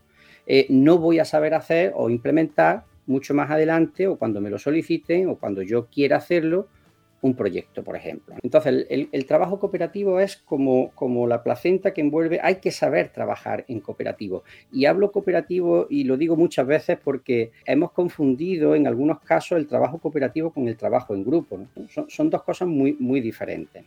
eh, 0.45 0.67
no 0.69 0.99
voy 0.99 1.17
a 1.17 1.25
saber 1.25 1.55
hacer 1.55 1.91
o 1.95 2.11
implementar 2.11 2.83
mucho 3.07 3.33
más 3.33 3.49
adelante 3.49 4.05
o 4.05 4.15
cuando 4.15 4.39
me 4.41 4.51
lo 4.51 4.59
soliciten 4.59 5.27
o 5.27 5.37
cuando 5.37 5.63
yo 5.63 5.87
quiera 5.87 6.17
hacerlo 6.17 6.67
un 7.21 7.33
proyecto, 7.33 7.83
por 7.83 7.95
ejemplo. 7.95 8.35
Entonces, 8.43 8.85
el, 8.87 9.25
trabajo 9.25 9.59
cooperativo 9.59 10.19
es 10.19 10.37
como, 10.37 10.91
como, 10.91 11.25
la 11.25 11.41
placenta 11.41 11.95
que 11.95 12.01
envuelve, 12.01 12.39
hay 12.43 12.57
que 12.57 12.69
saber 12.69 13.09
trabajar 13.09 13.65
en 13.67 13.79
cooperativo. 13.79 14.43
Y 14.71 14.85
hablo 14.85 15.11
cooperativo 15.11 15.87
y 15.89 16.03
lo 16.03 16.15
digo 16.15 16.35
muchas 16.35 16.67
veces 16.67 16.99
porque 17.03 17.49
hemos 17.65 17.91
confundido 17.91 18.75
en 18.75 18.85
algunos 18.85 19.19
casos 19.21 19.57
el 19.57 19.65
trabajo 19.65 19.97
cooperativo 19.97 20.51
con 20.51 20.67
el 20.67 20.77
trabajo 20.77 21.15
en 21.15 21.25
grupo. 21.25 21.59
Son, 21.89 22.07
son, 22.07 22.29
dos 22.29 22.43
cosas 22.43 22.67
muy, 22.67 22.95
muy 22.99 23.19
diferentes 23.19 23.83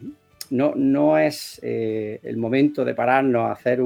no 0.51 1.19
es 1.19 1.61
eh, 1.63 2.21
el 2.23 2.37
momento 2.37 2.85
de 2.85 2.95
pararnos 2.95 3.49
a 3.49 3.53
hacer 3.53 3.81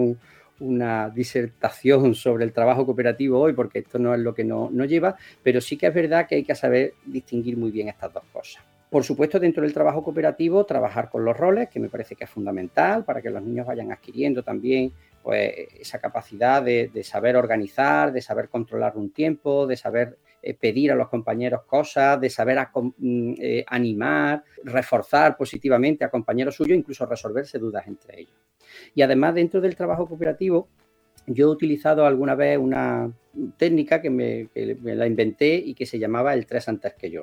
una 0.60 1.10
disertación 1.10 2.14
sobre 2.14 2.44
el 2.44 2.52
trabajo 2.52 2.86
cooperativo 2.86 3.40
hoy, 3.40 3.52
porque 3.52 3.80
esto 3.80 3.98
no 3.98 4.14
es 4.14 4.20
lo 4.20 4.34
que 4.34 4.44
nos 4.44 4.70
no 4.70 4.84
lleva, 4.84 5.16
pero 5.42 5.60
sí 5.60 5.76
que 5.76 5.88
es 5.88 5.94
verdad 5.94 6.26
que 6.28 6.36
hay 6.36 6.44
que 6.44 6.54
saber 6.54 6.94
distinguir 7.04 7.56
muy 7.56 7.70
bien 7.70 7.88
estas 7.88 8.12
dos 8.12 8.24
cosas. 8.32 8.62
Por 8.88 9.04
supuesto, 9.04 9.40
dentro 9.40 9.62
del 9.62 9.72
trabajo 9.72 10.04
cooperativo, 10.04 10.66
trabajar 10.66 11.08
con 11.08 11.24
los 11.24 11.34
roles, 11.34 11.70
que 11.70 11.80
me 11.80 11.88
parece 11.88 12.14
que 12.14 12.24
es 12.24 12.30
fundamental 12.30 13.04
para 13.04 13.22
que 13.22 13.30
los 13.30 13.42
niños 13.42 13.66
vayan 13.66 13.90
adquiriendo 13.90 14.42
también 14.42 14.92
pues, 15.22 15.50
esa 15.80 15.98
capacidad 15.98 16.62
de, 16.62 16.90
de 16.92 17.02
saber 17.02 17.36
organizar, 17.36 18.12
de 18.12 18.20
saber 18.20 18.50
controlar 18.50 18.92
un 18.96 19.10
tiempo, 19.10 19.66
de 19.66 19.78
saber 19.78 20.18
eh, 20.42 20.54
pedir 20.54 20.90
a 20.90 20.96
los 20.96 21.08
compañeros 21.08 21.62
cosas, 21.64 22.20
de 22.20 22.28
saber 22.28 22.58
mm, 22.58 23.34
eh, 23.38 23.64
animar, 23.68 24.42
reforzar 24.64 25.36
positivamente 25.36 26.04
a 26.04 26.10
compañeros 26.10 26.56
suyos, 26.56 26.76
incluso 26.76 27.06
resolverse 27.06 27.60
dudas 27.60 27.86
entre 27.86 28.20
ellos. 28.22 28.34
Y 28.92 29.02
además, 29.02 29.36
dentro 29.36 29.60
del 29.60 29.76
trabajo 29.76 30.08
cooperativo, 30.08 30.68
yo 31.26 31.46
he 31.46 31.50
utilizado 31.50 32.04
alguna 32.04 32.34
vez 32.34 32.58
una 32.58 33.12
técnica 33.56 34.02
que 34.02 34.10
me, 34.10 34.48
la 34.82 35.06
inventé 35.06 35.54
y 35.54 35.74
que 35.74 35.86
se 35.86 35.98
llamaba 35.98 36.34
el 36.34 36.46
tres 36.46 36.68
antes 36.68 36.94
que 36.94 37.10
yo, 37.10 37.22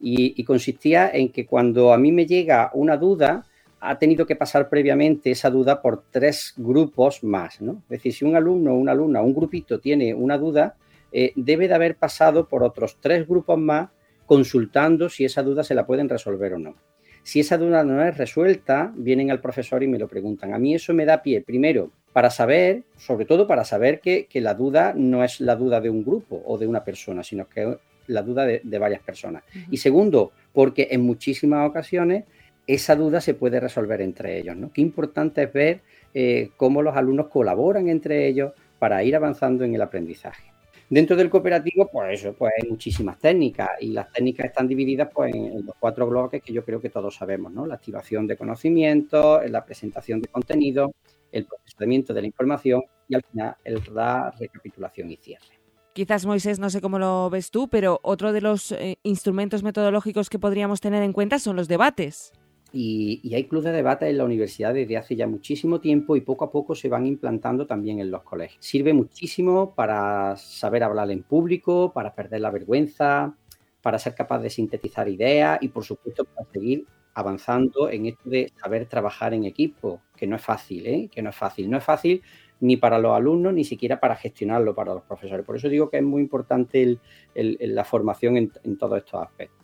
Y, 0.00 0.44
consistía 0.44 1.10
en 1.12 1.32
que 1.32 1.44
cuando 1.44 1.92
a 1.92 1.98
mí 1.98 2.12
me 2.12 2.24
llega 2.24 2.70
una 2.74 2.96
duda, 2.96 3.44
ha 3.80 3.98
tenido 3.98 4.26
que 4.26 4.36
pasar 4.36 4.68
previamente 4.68 5.30
esa 5.30 5.50
duda 5.50 5.82
por 5.82 6.04
tres 6.10 6.54
grupos 6.56 7.22
más, 7.24 7.60
¿no? 7.60 7.82
Es 7.84 7.98
decir, 7.98 8.12
si 8.12 8.24
un 8.24 8.36
alumno 8.36 8.74
una 8.74 8.92
alumna, 8.92 9.22
un 9.22 9.34
grupito 9.34 9.78
tiene 9.80 10.14
una 10.14 10.38
duda, 10.38 10.76
eh, 11.12 11.32
debe 11.36 11.68
de 11.68 11.74
haber 11.74 11.96
pasado 11.96 12.48
por 12.48 12.62
otros 12.62 12.98
tres 13.00 13.26
grupos 13.26 13.58
más 13.58 13.90
consultando 14.26 15.08
si 15.08 15.24
esa 15.24 15.42
duda 15.42 15.64
se 15.64 15.74
la 15.74 15.86
pueden 15.86 16.08
resolver 16.08 16.54
o 16.54 16.58
no. 16.58 16.76
Si 17.22 17.40
esa 17.40 17.58
duda 17.58 17.84
no 17.84 18.02
es 18.02 18.16
resuelta, 18.16 18.92
vienen 18.96 19.30
al 19.30 19.40
profesor 19.40 19.82
y 19.82 19.86
me 19.86 19.98
lo 19.98 20.08
preguntan. 20.08 20.54
A 20.54 20.58
mí 20.58 20.74
eso 20.74 20.94
me 20.94 21.04
da 21.04 21.22
pie, 21.22 21.42
primero, 21.42 21.90
para 22.12 22.30
saber, 22.30 22.84
sobre 22.96 23.26
todo 23.26 23.46
para 23.46 23.64
saber 23.64 24.00
que, 24.00 24.28
la 24.34 24.54
duda 24.54 24.94
no 24.96 25.22
es 25.22 25.40
la 25.40 25.56
duda 25.56 25.80
de 25.80 25.90
un 25.90 26.04
grupo 26.04 26.42
o 26.46 26.58
de 26.58 26.66
una 26.66 26.84
persona, 26.84 27.22
sino 27.22 27.48
que 27.48 27.62
es 27.62 27.68
la 28.06 28.22
duda 28.22 28.46
de, 28.46 28.78
varias 28.78 29.02
personas. 29.02 29.44
Y 29.70 29.76
segundo, 29.76 30.32
porque 30.52 30.88
en 30.90 31.02
muchísimas 31.02 31.68
ocasiones 31.68 32.24
esa 32.66 32.96
duda 32.96 33.20
se 33.20 33.34
puede 33.34 33.60
resolver 33.60 34.00
entre 34.00 34.38
ellos. 34.38 34.56
¿no? 34.56 34.72
Qué 34.72 34.80
importante 34.80 35.42
es 35.44 35.52
ver 35.52 35.80
eh, 36.14 36.50
cómo 36.56 36.82
los 36.82 36.96
alumnos 36.96 37.28
colaboran 37.28 37.88
entre 37.88 38.26
ellos 38.26 38.52
para 38.78 39.02
ir 39.04 39.16
avanzando 39.16 39.64
en 39.64 39.74
el 39.74 39.82
aprendizaje. 39.82 40.52
Dentro 40.90 41.16
del 41.16 41.28
cooperativo, 41.28 41.88
pues 41.92 42.20
eso, 42.20 42.32
pues 42.32 42.52
hay 42.56 42.68
muchísimas 42.68 43.18
técnicas 43.18 43.70
y 43.80 43.88
las 43.88 44.10
técnicas 44.10 44.46
están 44.46 44.66
divididas 44.66 45.08
pues, 45.12 45.34
en, 45.34 45.66
los 45.66 45.74
cuatro 45.78 46.06
bloques 46.06 46.42
que 46.42 46.52
yo 46.52 46.64
creo 46.64 46.80
que 46.80 46.88
todos 46.88 47.14
sabemos, 47.14 47.52
¿no? 47.52 47.66
La 47.66 47.74
activación 47.74 48.26
de 48.26 48.38
conocimientos, 48.38 49.48
la 49.50 49.64
presentación 49.64 50.22
de 50.22 50.28
contenido, 50.28 50.94
el 51.30 51.44
procesamiento 51.44 52.14
de 52.14 52.22
la 52.22 52.26
información 52.26 52.82
y 53.06 53.14
al 53.14 53.22
final 53.22 53.56
el 53.64 53.82
la 53.92 54.30
recapitulación 54.38 55.10
y 55.10 55.16
cierre. 55.16 55.58
Quizás, 55.92 56.24
Moisés, 56.24 56.58
no 56.58 56.70
sé 56.70 56.80
cómo 56.80 56.98
lo 56.98 57.28
ves 57.28 57.50
tú, 57.50 57.68
pero 57.68 58.00
otro 58.02 58.32
de 58.32 58.40
los 58.40 58.72
eh, 58.72 58.98
instrumentos 59.02 59.62
metodológicos 59.62 60.30
que 60.30 60.38
podríamos 60.38 60.80
tener 60.80 61.02
en 61.02 61.12
cuenta 61.12 61.38
son 61.38 61.56
los 61.56 61.68
debates. 61.68 62.32
Y, 62.72 63.34
hay 63.34 63.44
clubes 63.44 63.66
de 63.66 63.72
debate 63.72 64.08
en 64.08 64.18
la 64.18 64.24
universidad 64.24 64.74
desde 64.74 64.96
hace 64.96 65.16
ya 65.16 65.26
muchísimo 65.26 65.80
tiempo 65.80 66.16
y 66.16 66.20
poco 66.20 66.44
a 66.44 66.50
poco 66.50 66.74
se 66.74 66.88
van 66.88 67.06
implantando 67.06 67.66
también 67.66 67.98
en 68.00 68.10
los 68.10 68.22
colegios. 68.22 68.62
Sirve 68.64 68.92
muchísimo 68.92 69.74
para 69.74 70.36
saber 70.36 70.82
hablar 70.82 71.10
en 71.10 71.22
público, 71.22 71.92
para 71.92 72.14
perder 72.14 72.42
la 72.42 72.50
vergüenza, 72.50 73.34
para 73.80 73.98
ser 73.98 74.14
capaz 74.14 74.40
de 74.40 74.50
sintetizar 74.50 75.08
ideas 75.08 75.58
y 75.62 75.68
por 75.68 75.84
supuesto 75.84 76.24
para 76.24 76.46
seguir 76.50 76.84
avanzando 77.14 77.90
en 77.90 78.06
esto 78.06 78.28
de 78.30 78.52
saber 78.60 78.86
trabajar 78.86 79.34
en 79.34 79.44
equipo, 79.44 80.02
que 80.14 80.26
no 80.26 80.36
es 80.36 80.42
fácil, 80.42 80.86
¿eh? 80.86 81.08
que 81.10 81.22
no 81.22 81.30
es 81.30 81.36
fácil. 81.36 81.70
No 81.70 81.78
es 81.78 81.84
fácil 81.84 82.22
ni 82.60 82.76
para 82.76 82.98
los 82.98 83.16
alumnos, 83.16 83.54
ni 83.54 83.64
siquiera 83.64 83.98
para 83.98 84.16
gestionarlo 84.16 84.74
para 84.74 84.94
los 84.94 85.04
profesores. 85.04 85.44
Por 85.46 85.56
eso 85.56 85.68
digo 85.68 85.90
que 85.90 85.98
es 85.98 86.02
muy 86.02 86.22
importante 86.22 86.98
la 87.34 87.84
formación 87.84 88.36
en 88.36 88.76
todos 88.76 88.98
estos 88.98 89.22
aspectos. 89.22 89.57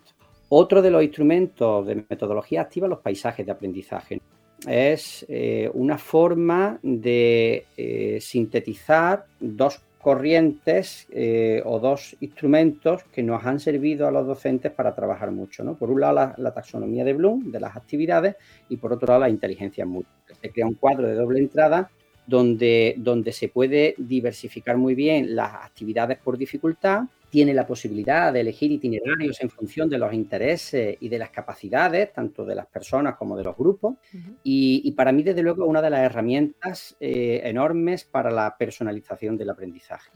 Otro 0.48 0.82
de 0.82 0.90
los 0.90 1.02
instrumentos 1.02 1.86
de 1.86 2.04
metodología 2.08 2.62
activa, 2.62 2.86
los 2.86 3.00
paisajes 3.00 3.44
de 3.44 3.52
aprendizaje. 3.52 4.20
Es 4.66 5.24
eh, 5.28 5.70
una 5.74 5.98
forma 5.98 6.78
de 6.82 7.66
eh, 7.76 8.18
sintetizar 8.20 9.26
dos 9.40 9.80
corrientes 10.04 11.06
eh, 11.10 11.62
o 11.64 11.80
dos 11.80 12.14
instrumentos 12.20 13.04
que 13.04 13.22
nos 13.22 13.42
han 13.46 13.58
servido 13.58 14.06
a 14.06 14.10
los 14.10 14.26
docentes 14.26 14.70
para 14.70 14.94
trabajar 14.94 15.30
mucho. 15.30 15.64
¿no? 15.64 15.76
Por 15.76 15.90
un 15.90 16.02
lado, 16.02 16.34
la, 16.36 16.52
taxonomía 16.52 17.04
de 17.04 17.14
Bloom 17.14 17.50
de 17.50 17.58
las 17.58 17.74
actividades 17.74 18.36
y 18.68 18.76
por 18.76 18.92
otro 18.92 19.08
lado, 19.08 19.20
la 19.20 19.30
inteligencia 19.30 19.86
múltiple. 19.86 20.34
Se 20.42 20.50
crea 20.50 20.66
un 20.66 20.74
cuadro 20.74 21.08
de 21.08 21.14
doble 21.14 21.38
entrada 21.38 21.90
donde, 22.26 22.94
donde 22.98 23.32
se 23.32 23.48
puede 23.48 23.94
diversificar 23.96 24.76
muy 24.76 24.94
bien 24.94 25.34
las 25.34 25.54
actividades 25.54 26.18
por 26.18 26.36
dificultad 26.36 27.04
tiene 27.34 27.52
la 27.52 27.66
posibilidad 27.66 28.32
de 28.32 28.42
elegir 28.42 28.70
itinerarios 28.70 29.40
en 29.40 29.50
función 29.50 29.88
de 29.88 29.98
los 29.98 30.12
intereses 30.12 30.96
y 31.00 31.08
de 31.08 31.18
las 31.18 31.30
capacidades, 31.30 32.12
tanto 32.12 32.44
de 32.44 32.54
las 32.54 32.66
personas 32.66 33.16
como 33.16 33.36
de 33.36 33.42
los 33.42 33.56
grupos. 33.56 33.96
y, 34.44 34.92
para 34.92 35.10
mí, 35.10 35.24
desde 35.24 35.42
luego, 35.42 35.64
es 35.64 35.68
una 35.68 35.82
de 35.82 35.90
las 35.90 36.02
herramientas 36.02 36.96
eh, 37.00 37.40
enormes 37.42 38.04
para 38.04 38.30
la 38.30 38.56
personalización 38.56 39.36
del 39.36 39.50
aprendizaje. 39.50 40.12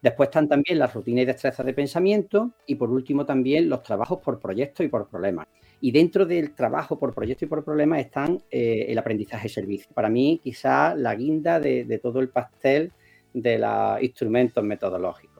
Después 0.00 0.28
están 0.28 0.48
también 0.48 0.78
las 0.78 0.94
rutinas 0.94 1.24
y 1.24 1.26
destrezas 1.26 1.66
de 1.66 1.74
pensamiento 1.74 2.52
y, 2.66 2.76
por 2.76 2.88
último, 2.88 3.26
también 3.26 3.68
los 3.68 3.82
trabajos 3.82 4.20
por 4.20 4.40
proyectos 4.40 4.86
y 4.86 4.88
por 4.88 5.06
problemas. 5.10 5.46
Y 5.82 5.92
dentro 5.92 6.24
del 6.24 6.54
trabajo 6.54 6.98
por 6.98 7.12
proyecto 7.12 7.44
y 7.44 7.48
por 7.48 7.62
problemas 7.62 8.00
están 8.00 8.42
eh, 8.50 8.86
el 8.88 8.96
aprendizaje 8.96 9.50
servicio. 9.50 9.90
Para 9.92 10.08
mí, 10.08 10.40
quizá 10.42 10.94
la 10.94 11.14
guinda 11.16 11.60
de, 11.60 11.84
de 11.84 11.98
todo 11.98 12.20
el 12.20 12.30
pastel 12.30 12.92
de 13.34 13.58
los 13.58 14.02
instrumentos 14.02 14.64
metodológicos 14.64 15.31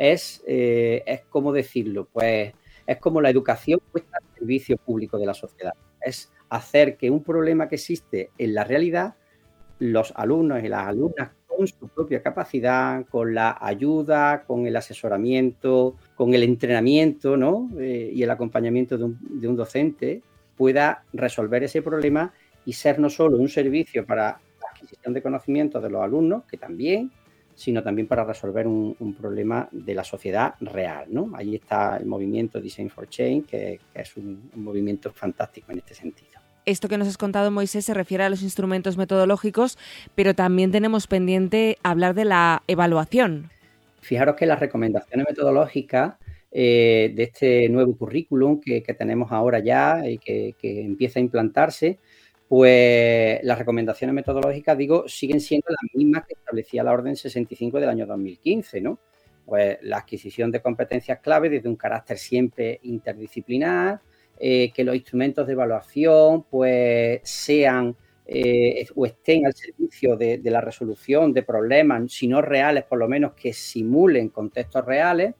es, 0.00 0.42
eh, 0.46 1.02
es 1.06 1.20
como 1.28 1.52
decirlo, 1.52 2.08
pues 2.10 2.54
es 2.86 2.96
como 2.96 3.20
la 3.20 3.28
educación 3.28 3.80
puesta 3.92 4.16
al 4.16 4.38
servicio 4.38 4.78
público 4.78 5.18
de 5.18 5.26
la 5.26 5.34
sociedad. 5.34 5.74
Es 6.00 6.32
hacer 6.48 6.96
que 6.96 7.10
un 7.10 7.22
problema 7.22 7.68
que 7.68 7.74
existe 7.74 8.30
en 8.38 8.54
la 8.54 8.64
realidad, 8.64 9.14
los 9.78 10.12
alumnos 10.16 10.64
y 10.64 10.68
las 10.68 10.88
alumnas 10.88 11.32
con 11.46 11.66
su 11.68 11.88
propia 11.88 12.22
capacidad, 12.22 13.04
con 13.08 13.34
la 13.34 13.58
ayuda, 13.60 14.44
con 14.46 14.66
el 14.66 14.74
asesoramiento, 14.74 15.96
con 16.14 16.32
el 16.32 16.44
entrenamiento 16.44 17.36
¿no? 17.36 17.68
Eh, 17.78 18.10
y 18.14 18.22
el 18.22 18.30
acompañamiento 18.30 18.96
de 18.96 19.04
un, 19.04 19.18
de 19.20 19.48
un 19.48 19.56
docente, 19.56 20.22
pueda 20.56 21.04
resolver 21.12 21.62
ese 21.64 21.82
problema 21.82 22.32
y 22.64 22.72
ser 22.72 22.98
no 22.98 23.10
solo 23.10 23.36
un 23.36 23.50
servicio 23.50 24.06
para 24.06 24.40
la 24.60 24.68
adquisición 24.72 25.12
de 25.12 25.22
conocimientos 25.22 25.82
de 25.82 25.90
los 25.90 26.02
alumnos, 26.02 26.44
que 26.44 26.56
también, 26.56 27.10
sino 27.60 27.82
también 27.82 28.08
para 28.08 28.24
resolver 28.24 28.66
un, 28.66 29.14
problema 29.20 29.68
de 29.70 29.94
la 29.94 30.02
sociedad 30.02 30.54
real. 30.60 31.04
¿no? 31.10 31.30
Ahí 31.34 31.56
está 31.56 31.98
el 31.98 32.06
movimiento 32.06 32.58
Design 32.58 32.88
for 32.88 33.06
Change, 33.06 33.44
que, 33.46 33.80
es 33.94 34.16
un, 34.16 34.50
movimiento 34.54 35.12
fantástico 35.12 35.70
en 35.70 35.78
este 35.78 35.92
sentido. 35.92 36.30
Esto 36.64 36.88
que 36.88 36.96
nos 36.96 37.06
has 37.06 37.18
contado, 37.18 37.50
Moisés, 37.50 37.84
se 37.84 37.92
refiere 37.92 38.24
a 38.24 38.30
los 38.30 38.42
instrumentos 38.42 38.96
metodológicos, 38.96 39.76
pero 40.14 40.34
también 40.34 40.70
tenemos 40.70 41.06
pendiente 41.06 41.76
hablar 41.82 42.14
de 42.14 42.24
la 42.24 42.62
evaluación. 42.66 43.50
Fijaros 44.00 44.36
que 44.36 44.46
las 44.46 44.58
recomendaciones 44.58 45.26
metodológicas 45.28 46.14
eh, 46.50 47.12
de 47.14 47.22
este 47.24 47.68
nuevo 47.68 47.94
currículum 47.94 48.58
que, 48.58 48.80
tenemos 48.80 49.32
ahora 49.32 49.58
ya 49.58 50.08
y 50.08 50.16
que, 50.16 50.54
que 50.58 50.80
empieza 50.80 51.18
a 51.18 51.22
implantarse, 51.22 51.98
pues 52.50 53.38
las 53.44 53.60
recomendaciones 53.60 54.12
metodológicas, 54.12 54.76
digo, 54.76 55.06
siguen 55.06 55.40
siendo 55.40 55.68
las 55.68 55.94
mismas 55.94 56.26
que 56.26 56.34
establecía 56.34 56.82
la 56.82 56.92
Orden 56.92 57.14
65 57.14 57.78
del 57.78 57.88
año 57.88 58.06
2015, 58.06 58.80
¿no? 58.80 58.98
Pues 59.46 59.78
la 59.82 59.98
adquisición 59.98 60.50
de 60.50 60.60
competencias 60.60 61.20
clave 61.20 61.48
desde 61.48 61.68
un 61.68 61.76
carácter 61.76 62.18
siempre 62.18 62.80
interdisciplinar, 62.82 64.00
eh, 64.36 64.72
que 64.72 64.82
los 64.82 64.96
instrumentos 64.96 65.46
de 65.46 65.52
evaluación 65.52 66.42
pues 66.50 67.20
sean 67.22 67.94
eh, 68.26 68.84
o 68.96 69.06
estén 69.06 69.46
al 69.46 69.54
servicio 69.54 70.16
de, 70.16 70.38
de, 70.38 70.50
la 70.50 70.60
resolución 70.60 71.32
de 71.32 71.44
problemas, 71.44 72.12
si 72.12 72.26
no 72.26 72.42
reales, 72.42 72.82
por 72.82 72.98
lo 72.98 73.06
menos 73.06 73.34
que 73.34 73.52
simulen 73.52 74.28
contextos 74.28 74.84
reales, 74.84 75.36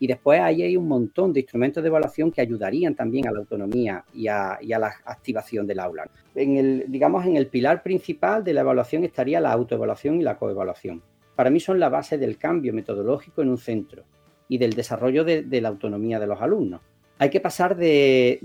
y 0.00 0.06
después 0.06 0.40
ahí 0.40 0.62
hay 0.62 0.76
un 0.78 0.88
montón 0.88 1.32
de 1.32 1.40
instrumentos 1.40 1.82
de 1.82 1.88
evaluación 1.88 2.32
que 2.32 2.40
ayudarían 2.40 2.94
también 2.94 3.28
a 3.28 3.30
la 3.30 3.40
autonomía 3.40 4.02
y 4.14 4.26
a, 4.28 4.58
la 4.62 4.92
activación 5.04 5.66
del 5.66 5.78
aula. 5.78 6.08
En 6.34 6.56
el, 6.56 6.86
digamos, 6.88 7.26
en 7.26 7.36
el 7.36 7.48
pilar 7.48 7.82
principal 7.82 8.42
de 8.42 8.54
la 8.54 8.62
evaluación 8.62 9.04
estaría 9.04 9.40
la 9.40 9.52
autoevaluación 9.52 10.18
y 10.18 10.24
la 10.24 10.38
coevaluación. 10.38 11.02
Para 11.36 11.50
mí 11.50 11.60
son 11.60 11.78
la 11.78 11.90
base 11.90 12.16
del 12.16 12.38
cambio 12.38 12.72
metodológico 12.72 13.42
en 13.42 13.50
un 13.50 13.58
centro 13.58 14.04
y 14.48 14.56
del 14.56 14.72
desarrollo 14.72 15.22
de 15.22 15.60
la 15.60 15.68
autonomía 15.68 16.18
de 16.18 16.26
los 16.26 16.40
alumnos 16.40 16.80
hay 17.20 17.28
que 17.28 17.40
pasar 17.40 17.76
de, 17.76 18.40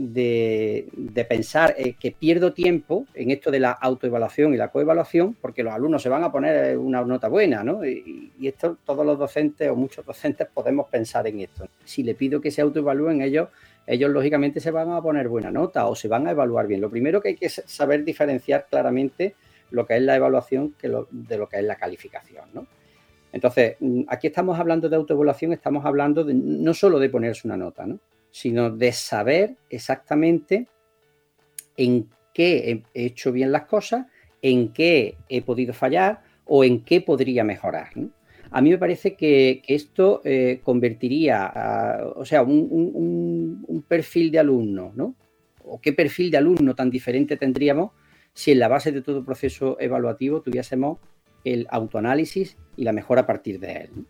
pensar 1.29 1.75
eh, 1.77 1.93
que 1.97 2.11
pierdo 2.11 2.51
tiempo 2.51 3.07
en 3.13 3.31
esto 3.31 3.49
de 3.49 3.61
la 3.61 3.71
autoevaluación 3.71 4.53
y 4.53 4.57
la 4.57 4.67
coevaluación, 4.67 5.33
porque 5.39 5.63
los 5.63 5.73
alumnos 5.73 6.03
se 6.03 6.09
van 6.09 6.25
a 6.25 6.31
poner 6.33 6.77
una 6.77 7.01
nota 7.05 7.29
buena, 7.29 7.63
¿no? 7.63 7.85
Y, 7.85 8.33
esto 8.43 8.77
todos 8.85 9.05
los 9.05 9.17
docentes 9.17 9.69
o 9.69 9.77
muchos 9.77 10.05
docentes 10.05 10.49
podemos 10.53 10.89
pensar 10.89 11.25
en 11.25 11.39
esto. 11.39 11.69
Si 11.85 12.03
le 12.03 12.15
pido 12.15 12.41
que 12.41 12.51
se 12.51 12.61
autoevalúen 12.61 13.21
ellos, 13.21 13.47
ellos 13.87 14.11
lógicamente 14.11 14.59
se 14.59 14.71
van 14.71 14.91
a 14.91 15.01
poner 15.01 15.29
buena 15.29 15.51
nota 15.51 15.87
o 15.87 15.95
se 15.95 16.09
van 16.09 16.27
a 16.27 16.31
evaluar 16.31 16.67
bien. 16.67 16.81
Lo 16.81 16.89
primero 16.89 17.21
que 17.21 17.29
hay 17.29 17.35
que 17.37 17.47
saber 17.47 18.03
diferenciar 18.03 18.67
claramente 18.69 19.35
lo 19.71 19.87
que 19.87 19.95
es 19.95 20.01
la 20.01 20.17
evaluación 20.17 20.75
de 20.81 21.37
lo 21.37 21.47
que 21.47 21.59
es 21.59 21.63
la 21.63 21.77
calificación, 21.77 22.43
¿no? 22.53 22.67
Entonces, 23.31 23.77
mm, 23.79 24.01
aquí 24.09 24.27
estamos 24.27 24.59
hablando 24.59 24.89
de 24.89 24.97
autoevaluación, 24.97 25.53
estamos 25.53 25.85
hablando 25.85 26.25
de, 26.25 26.33
no 26.33 26.73
solo 26.73 26.99
de 26.99 27.09
ponerse 27.09 27.47
una 27.47 27.55
nota, 27.55 27.85
¿no? 27.85 27.99
Sino 28.35 28.69
de 28.69 28.91
saber 28.91 29.55
exactamente 29.69 30.67
en 31.77 32.09
qué 32.33 32.83
he 32.93 33.05
hecho 33.05 33.31
bien 33.31 33.53
las 33.53 33.63
cosas, 33.63 34.07
en 34.41 34.73
qué 34.73 35.15
he 35.29 35.41
podido 35.41 35.73
fallar 35.73 36.21
o 36.43 36.65
en 36.65 36.83
qué 36.83 36.99
podría 36.99 37.45
mejorar. 37.45 37.91
A 38.51 38.61
mí 38.61 38.71
me 38.71 38.77
parece 38.77 39.15
que, 39.15 39.61
esto 39.65 40.19
eh, 40.25 40.59
convertiría, 40.61 42.03
o 42.13 42.25
sea, 42.25 42.43
un, 42.43 43.85
perfil 43.87 44.31
de 44.31 44.39
alumno, 44.39 44.91
¿no? 44.93 45.15
¿O 45.63 45.79
qué 45.79 45.93
perfil 45.93 46.29
de 46.29 46.37
alumno 46.37 46.75
tan 46.75 46.89
diferente 46.89 47.37
tendríamos 47.37 47.91
si 48.33 48.51
en 48.51 48.59
la 48.59 48.67
base 48.67 48.91
de 48.91 49.01
todo 49.01 49.23
proceso 49.23 49.77
evaluativo 49.79 50.41
tuviésemos 50.41 50.99
el 51.45 51.67
autoanálisis 51.69 52.57
y 52.75 52.83
la 52.83 52.91
mejora 52.91 53.21
a 53.21 53.27
partir 53.27 53.61
de 53.61 53.71
él? 53.71 54.05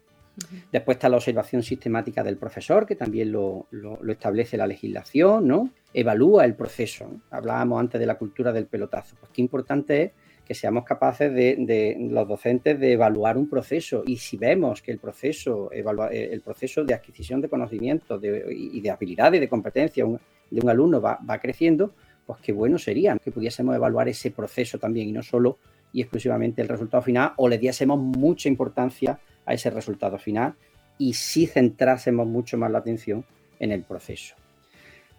Después 0.72 0.96
está 0.96 1.10
la 1.10 1.18
observación 1.18 1.64
sistemática 1.64 2.24
del 2.24 2.38
profesor, 2.38 2.86
que 2.86 2.96
también 2.96 3.32
lo, 3.32 3.68
establece 4.08 4.58
la 4.58 4.68
legislación, 4.68 5.48
¿no? 5.48 5.70
Evalúa 5.94 6.46
el 6.46 6.56
proceso. 6.56 7.10
Hablábamos 7.32 7.80
antes 7.80 8.00
de 8.00 8.06
la 8.06 8.18
cultura 8.18 8.52
del 8.52 8.66
pelotazo. 8.66 9.16
Pues 9.20 9.32
qué 9.34 9.42
importante 9.42 10.04
es 10.04 10.12
que 10.46 10.54
seamos 10.54 10.84
capaces 10.84 11.34
de, 11.34 11.98
los 12.12 12.28
docentes 12.28 12.80
de 12.80 12.94
evaluar 12.94 13.38
un 13.38 13.50
proceso 13.50 14.04
y 14.06 14.18
si 14.18 14.38
vemos 14.38 14.82
que 14.82 14.92
el 14.92 15.00
proceso, 15.00 15.72
eh, 15.72 16.30
el 16.32 16.42
proceso 16.42 16.84
de 16.84 16.94
adquisición 16.94 17.42
de 17.42 17.50
conocimientos 17.50 18.22
y 18.24 18.80
de 18.80 18.90
habilidades 18.92 19.38
y 19.38 19.42
de 19.42 19.50
competencia 19.50 20.06
de 20.06 20.62
un 20.62 20.70
alumno 20.70 21.02
va, 21.02 21.18
va, 21.28 21.40
creciendo, 21.40 21.96
pues 22.28 22.40
qué 22.42 22.52
bueno 22.52 22.78
sería 22.78 23.18
que 23.18 23.32
pudiésemos 23.32 23.76
evaluar 23.76 24.08
ese 24.08 24.30
proceso 24.30 24.78
también 24.78 25.10
y 25.10 25.12
no 25.14 25.24
solo 25.24 25.58
y 25.92 26.02
exclusivamente 26.02 26.62
el 26.62 26.68
resultado 26.68 27.02
final 27.02 27.32
o 27.38 27.48
le 27.48 27.58
diésemos 27.58 27.98
mucha 27.98 28.50
importancia 28.50 29.20
a 29.46 29.54
ese 29.54 29.70
resultado 29.70 30.18
final 30.18 30.56
y 30.98 31.14
si 31.14 31.48
centrásemos 31.48 32.28
mucho 32.28 32.58
más 32.58 32.72
la 32.72 32.80
atención 32.80 33.26
en 33.60 33.72
el 33.72 33.84
proceso. 33.84 34.36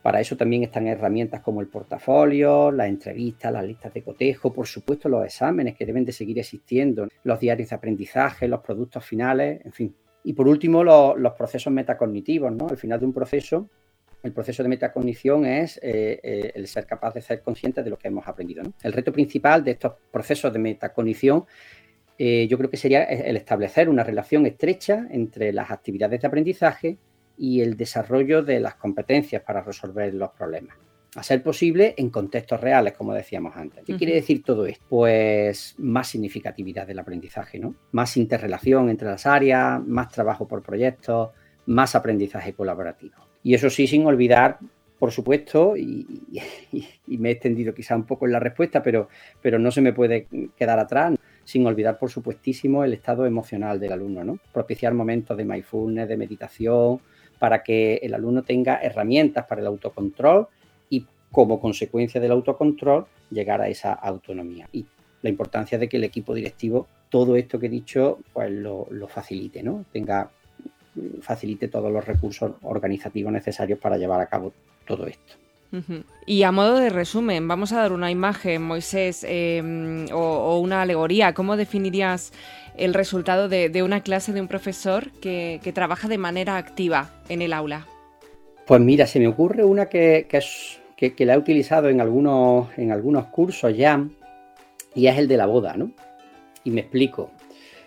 Para 0.06 0.20
eso 0.20 0.36
también 0.36 0.62
están 0.62 0.86
herramientas 0.86 1.40
como 1.40 1.60
el 1.60 1.66
portafolio, 1.66 2.70
las 2.70 2.86
entrevistas, 2.86 3.52
las 3.52 3.64
listas 3.64 3.92
de 3.92 4.02
cotejo, 4.02 4.52
por 4.52 4.68
supuesto 4.68 5.08
los 5.08 5.24
exámenes 5.24 5.74
que 5.74 5.84
deben 5.84 6.04
de 6.04 6.12
seguir 6.12 6.38
existiendo, 6.38 7.08
los 7.24 7.40
diarios 7.40 7.70
de 7.70 7.74
aprendizaje, 7.74 8.46
los 8.46 8.60
productos 8.60 9.04
finales, 9.04 9.60
en 9.64 9.72
fin. 9.72 9.96
Y 10.22 10.32
por 10.32 10.46
último, 10.46 10.84
los, 10.84 11.32
procesos 11.32 11.72
metacognitivos, 11.72 12.52
¿no? 12.52 12.68
Al 12.68 12.76
final 12.76 13.00
de 13.00 13.06
un 13.06 13.12
proceso, 13.12 13.68
el 14.22 14.32
proceso 14.32 14.62
de 14.62 14.68
metacognición 14.68 15.44
es 15.44 15.76
eh, 15.78 16.20
eh, 16.22 16.52
el 16.54 16.68
ser 16.68 16.86
capaz 16.86 17.14
de 17.14 17.22
ser 17.22 17.42
consciente 17.42 17.82
de 17.82 17.90
lo 17.90 17.98
que 17.98 18.06
hemos 18.06 18.28
aprendido. 18.28 18.62
El 18.84 18.92
reto 18.92 19.12
principal 19.12 19.64
de 19.64 19.72
estos 19.72 19.94
procesos 20.12 20.52
de 20.52 20.58
metacognición 20.60 21.46
eh, 22.18 22.46
yo 22.48 22.57
creo 22.57 22.70
que 22.70 22.76
sería 22.76 23.05
el 23.05 23.37
establecer 23.37 23.88
una 23.88 24.02
relación 24.02 24.46
estrecha 24.46 25.07
entre 25.11 25.52
las 25.52 25.70
actividades 25.70 26.20
de 26.20 26.26
aprendizaje 26.26 26.98
y 27.38 27.61
el 27.61 27.76
desarrollo 27.76 28.42
de 28.42 28.61
las 28.61 28.76
competencias 28.76 29.42
para 29.42 29.62
resolver 29.62 30.14
los 30.14 30.31
problemas. 30.31 30.76
A 31.14 31.22
ser 31.22 31.42
posible 31.42 31.94
en 31.96 32.11
contextos 32.11 32.61
reales, 32.61 32.92
como 32.92 33.14
decíamos 33.14 33.57
antes. 33.57 33.85
¿Qué 33.85 33.96
quiere 33.96 34.14
decir 34.14 34.42
todo 34.42 34.66
esto? 34.66 34.85
Pues 34.88 35.74
más 35.79 36.09
significatividad 36.09 36.87
del 36.87 36.98
aprendizaje, 36.98 37.59
¿no? 37.59 37.74
Más 37.92 38.18
interrelación 38.18 38.90
entre 38.90 39.09
las 39.09 39.24
áreas, 39.24 39.83
más 39.87 40.11
trabajo 40.11 40.46
por 40.46 40.62
proyectos, 40.62 41.31
más 41.66 41.94
aprendizaje 41.94 42.52
colaborativo. 42.52 43.14
Y 43.42 43.55
eso 43.55 43.70
sí, 43.70 43.87
sin 43.87 44.05
olvidar, 44.05 44.59
por 44.98 45.11
supuesto, 45.11 45.76
y, 45.76 46.07
me 47.07 47.31
he 47.31 47.33
extendido 47.33 47.72
quizá 47.72 47.96
un 47.96 48.05
poco 48.05 48.26
en 48.26 48.33
la 48.33 48.40
respuesta, 48.40 48.83
pero, 48.83 49.09
pero 49.40 49.59
no 49.59 49.70
se 49.70 49.81
me 49.81 49.94
puede 49.94 50.26
quedar 50.57 50.79
atrás, 50.79 51.14
sin 51.46 51.64
olvidar, 51.64 51.96
por 51.96 52.11
supuestísimo, 52.11 52.82
el 52.82 52.92
estado 52.92 53.24
emocional 53.24 53.78
del 53.78 53.92
alumno, 53.92 54.24
¿no? 54.24 54.38
Propiciar 54.52 54.92
momentos 54.94 55.37
de 55.37 55.44
mindfulness, 55.44 56.09
de 56.09 56.16
meditación, 56.16 57.00
para 57.38 57.62
que 57.62 58.00
el 58.02 58.14
alumno 58.14 58.42
tenga 58.42 58.80
herramientas 58.82 59.46
para 59.46 59.61
el 59.61 59.68
autocontrol 59.68 60.48
y 60.90 61.06
como 61.30 61.61
consecuencia 61.61 62.20
del 62.20 62.32
autocontrol 62.32 63.06
llegar 63.30 63.61
a 63.61 63.68
esa 63.68 63.92
autonomía. 63.92 64.68
Y 64.72 64.87
la 65.22 65.30
importancia 65.30 65.78
de 65.78 65.88
que 65.88 65.98
el 65.98 66.04
equipo 66.04 66.35
directivo 66.35 66.88
todo 67.11 67.37
esto 67.37 67.61
que 67.61 67.66
he 67.66 67.70
dicho 67.70 68.18
pues 68.32 68.50
lo, 68.50 68.88
lo 68.90 69.06
facilite, 69.06 69.62
¿no? 69.62 69.85
Tenga 69.92 70.28
facilite 71.20 71.68
todos 71.68 71.92
los 71.92 72.04
recursos 72.04 72.54
organizativos 72.62 73.32
necesarios 73.32 73.78
para 73.78 73.98
llevar 73.98 74.20
a 74.20 74.26
cabo 74.26 74.52
todo 74.85 75.06
esto. 75.06 75.45
Y 76.26 76.42
a 76.42 76.52
modo 76.52 76.76
de 76.76 76.90
resumen, 76.90 77.46
vamos 77.48 77.72
a 77.72 77.81
dar 77.81 77.92
una 77.92 78.11
imagen, 78.11 78.62
Moisés, 78.62 79.24
em, 79.29 80.07
o, 80.12 80.59
una 80.59 80.83
alegoría. 80.83 81.35
¿Cómo 81.35 81.57
definirías 81.57 82.33
el 82.76 82.94
resultado 82.94 83.48
de, 83.48 83.83
una 83.83 84.00
clase 84.02 84.33
de 84.33 84.40
un 84.40 84.48
profesor 84.48 85.11
que, 85.20 85.61
trabaja 85.74 86.09
de 86.09 86.18
manera 86.18 86.57
activa 86.57 87.11
en 87.29 87.42
el 87.42 87.52
aula? 87.52 87.87
Pues 88.66 88.81
mira, 88.81 89.07
se 89.07 89.20
me 89.20 89.29
ocurre 89.29 89.64
una 89.64 89.87
que, 89.87 90.26
la 91.18 91.35
he 91.35 91.38
utilizado 91.38 91.88
en 91.88 92.00
algunos, 92.00 92.68
en 92.76 92.90
algunos 92.90 93.26
cursos 93.26 93.76
ya, 93.76 94.05
y 94.94 95.07
es 95.07 95.18
el 95.18 95.29
de 95.29 95.37
la 95.37 95.46
boda, 95.46 95.76
¿no? 95.76 95.90
Y 96.64 96.70
me 96.70 96.81
explico. 96.81 97.31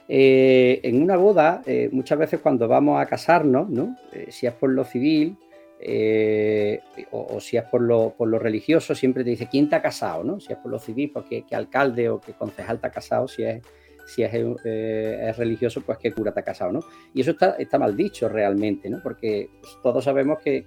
Eh, 0.07 0.79
en 0.83 1.03
una 1.03 1.17
boda, 1.17 1.61
eh, 1.67 1.89
muchas 1.91 2.17
veces 2.17 2.39
cuando 2.39 2.67
vamos 2.67 2.99
a 2.99 3.05
casarnos, 3.05 3.69
¿no? 3.69 3.95
Eh, 4.11 4.27
si 4.29 4.47
es 4.47 4.53
por 4.53 4.71
lo 4.71 4.83
civil, 4.83 5.37
eh, 5.81 6.81
o, 7.11 7.39
si 7.39 7.55
es 7.55 7.63
por 7.63 7.81
lo, 7.81 8.13
religioso, 8.39 8.93
siempre 8.93 9.23
te 9.23 9.29
dice 9.29 9.47
quién 9.49 9.73
ha 9.73 9.81
casado, 9.81 10.23
¿no? 10.23 10.39
Si 10.39 10.51
es 10.51 10.59
por 10.59 10.71
lo 10.71 10.79
civil, 10.79 11.11
pues 11.11 11.25
qué, 11.29 11.55
alcalde 11.55 12.09
o 12.09 12.19
qué 12.19 12.33
concejal 12.33 12.79
ha 12.81 12.91
casado, 12.91 13.29
si 13.29 13.43
es, 13.43 13.61
si 14.05 14.23
es, 14.23 14.31
eh, 14.33 15.33
religioso, 15.37 15.81
pues 15.81 15.97
qué 15.97 16.11
cura 16.11 16.33
ha 16.35 16.41
casado, 16.41 16.73
¿no? 16.73 16.79
Y 17.13 17.21
eso 17.21 17.31
está, 17.31 17.51
está 17.51 17.79
mal 17.79 17.95
dicho 17.95 18.27
realmente, 18.27 18.89
¿no? 18.89 18.99
Porque 19.01 19.49
todos 19.81 20.03
sabemos 20.03 20.39
que, 20.39 20.65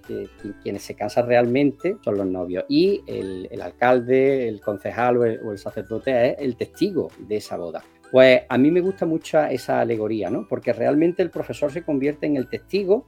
quienes 0.63 0.81
se 0.81 0.95
casan 0.95 1.27
realmente 1.27 1.97
son 2.03 2.17
los 2.17 2.25
novios 2.25 2.65
y 2.67 3.03
el, 3.05 3.61
alcalde, 3.61 4.47
el 4.47 4.61
concejal 4.61 5.17
o 5.17 5.51
el, 5.51 5.57
sacerdote 5.59 6.31
es 6.31 6.35
el 6.39 6.55
testigo 6.55 7.11
de 7.19 7.37
esa 7.37 7.57
boda. 7.57 7.83
Pues 8.11 8.41
a 8.49 8.57
mí 8.57 8.71
me 8.71 8.81
gusta 8.81 9.05
mucho 9.05 9.43
esa 9.43 9.81
alegoría, 9.81 10.29
¿no? 10.29 10.47
Porque 10.47 10.73
realmente 10.73 11.21
el 11.21 11.29
profesor 11.29 11.71
se 11.71 11.83
convierte 11.83 12.25
en 12.25 12.37
el 12.37 12.47
testigo 12.47 13.05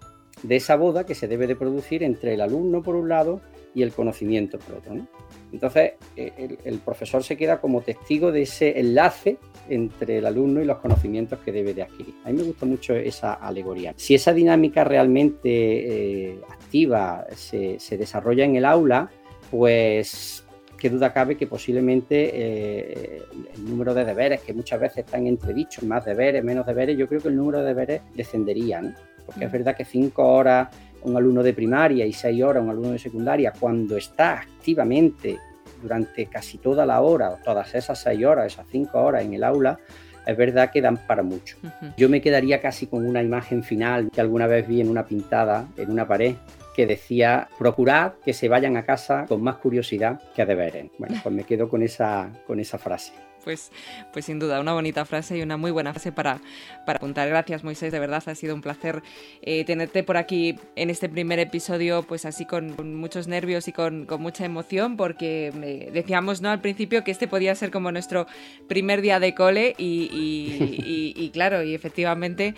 de 0.47 0.55
esa 0.55 0.75
boda 0.75 1.05
que 1.05 1.15
se 1.15 1.27
debe 1.27 1.47
de 1.47 1.55
producir 1.55 2.03
entre 2.03 2.33
el 2.33 2.41
alumno 2.41 2.81
por 2.81 2.95
un 2.95 3.09
lado 3.09 3.41
y 3.73 3.83
el 3.83 3.91
conocimiento 3.91 4.57
por 4.57 4.77
otro. 4.77 4.95
Entonces, 5.51 5.93
eh, 6.15 6.57
el, 6.63 6.79
profesor 6.79 7.23
se 7.23 7.37
queda 7.37 7.59
como 7.59 7.81
testigo 7.81 8.31
de 8.31 8.43
ese 8.43 8.79
enlace 8.79 9.37
entre 9.69 10.17
el 10.19 10.25
alumno 10.25 10.61
y 10.61 10.65
los 10.65 10.77
conocimientos 10.77 11.39
que 11.39 11.51
debe 11.51 11.73
de 11.73 11.83
adquirir. 11.83 12.13
A 12.23 12.29
mí 12.29 12.37
me 12.37 12.43
gusta 12.43 12.65
mucho 12.65 12.95
esa 12.95 13.33
alegoría. 13.33 13.93
Si 13.97 14.15
esa 14.15 14.33
dinámica 14.33 14.83
realmente 14.83 15.49
eh, 15.49 16.39
activa 16.49 17.25
se, 17.35 17.77
desarrolla 17.97 18.45
en 18.45 18.55
el 18.55 18.65
aula, 18.65 19.09
pues 19.51 20.45
qué 20.77 20.89
duda 20.89 21.13
cabe 21.13 21.35
que 21.35 21.47
posiblemente 21.47 22.31
eh, 22.33 23.21
el 23.55 23.65
número 23.65 23.93
de 23.93 24.05
deberes, 24.05 24.41
que 24.41 24.53
muchas 24.53 24.79
veces 24.79 24.99
están 24.99 25.27
entredichos, 25.27 25.83
más 25.83 26.05
deberes, 26.05 26.43
menos 26.43 26.65
deberes, 26.65 26.97
yo 26.97 27.07
creo 27.07 27.21
que 27.21 27.29
el 27.29 27.35
número 27.35 27.59
de 27.59 27.65
deberes 27.65 28.01
descendería. 28.13 28.81
¿no? 28.81 28.93
Porque 29.25 29.45
es 29.45 29.51
verdad 29.51 29.75
que 29.75 29.85
cinco 29.85 30.25
horas 30.27 30.69
un 31.03 31.15
alumno 31.15 31.43
de 31.43 31.53
primaria 31.53 32.05
y 32.05 32.13
seis 32.13 32.41
horas 32.43 32.63
un 32.63 32.69
alumno 32.69 32.91
de 32.91 32.99
secundaria, 32.99 33.53
cuando 33.57 33.97
está 33.97 34.39
activamente 34.39 35.37
durante 35.81 36.25
casi 36.25 36.57
toda 36.57 36.85
la 36.85 37.01
hora, 37.01 37.37
todas 37.43 37.73
esas 37.75 37.99
seis 37.99 38.23
horas, 38.25 38.47
esas 38.47 38.65
cinco 38.71 39.01
horas 39.01 39.23
en 39.23 39.33
el 39.33 39.43
aula, 39.43 39.79
es 40.25 40.35
verdad 40.35 40.71
que 40.71 40.81
dan 40.81 40.97
para 40.97 41.21
mucho. 41.21 41.57
Yo 41.97 42.09
me 42.09 42.21
quedaría 42.21 42.59
casi 42.59 42.87
con 42.87 43.05
una 43.05 43.21
imagen 43.21 43.63
final 43.63 44.09
que 44.11 44.21
alguna 44.21 44.47
vez 44.47 44.67
vi 44.67 44.81
en 44.81 44.89
una 44.89 45.05
pintada 45.05 45.67
en 45.77 45.91
una 45.91 46.07
pared 46.07 46.35
que 46.75 46.87
decía 46.87 47.47
procurad 47.57 48.13
que 48.25 48.33
se 48.33 48.49
vayan 48.49 48.75
a 48.75 48.83
casa 48.83 49.25
con 49.27 49.41
más 49.43 49.57
curiosidad 49.57 50.19
que 50.35 50.41
a 50.41 50.45
deberes. 50.45 50.89
Bueno, 50.97 51.19
pues 51.23 51.33
me 51.33 51.43
quedo 51.43 51.69
con 51.69 51.83
esa, 51.83 52.31
con 52.47 52.59
esa 52.59 52.79
frase 52.79 53.13
pues, 53.45 53.71
pues 54.11 54.25
sin 54.25 54.39
duda, 54.39 54.59
una 54.59 54.73
bonita 54.73 55.05
frase 55.05 55.37
y 55.37 55.41
una 55.41 55.55
muy 55.55 55.71
buena 55.71 55.93
frase 55.93 56.11
para, 56.11 56.41
para 56.85 56.97
apuntar. 56.97 57.29
Gracias, 57.29 57.63
Moisés, 57.63 57.93
de 57.93 57.99
verdad 57.99 58.21
ha 58.25 58.35
sido 58.35 58.53
un 58.53 58.61
placer 58.61 59.03
eh, 59.41 59.63
tenerte 59.63 60.03
por 60.03 60.17
aquí 60.17 60.55
en 60.75 60.89
este 60.89 61.07
primer 61.07 61.39
episodio, 61.39 62.03
pues 62.03 62.25
así 62.25 62.45
con, 62.45 62.75
muchos 62.97 63.27
nervios 63.27 63.69
y 63.69 63.71
con, 63.71 64.07
mucha 64.19 64.43
emoción, 64.43 64.97
porque 64.97 65.89
decíamos 65.93 66.41
¿no? 66.41 66.49
al 66.49 66.59
principio 66.59 67.03
que 67.03 67.11
este 67.11 67.27
podía 67.27 67.53
ser 67.55 67.71
como 67.71 67.91
nuestro 67.91 68.25
primer 68.67 69.01
día 69.01 69.19
de 69.19 69.33
cole 69.35 69.75
y 69.77 71.29
claro, 71.33 71.63
y 71.63 71.75
efectivamente 71.75 72.55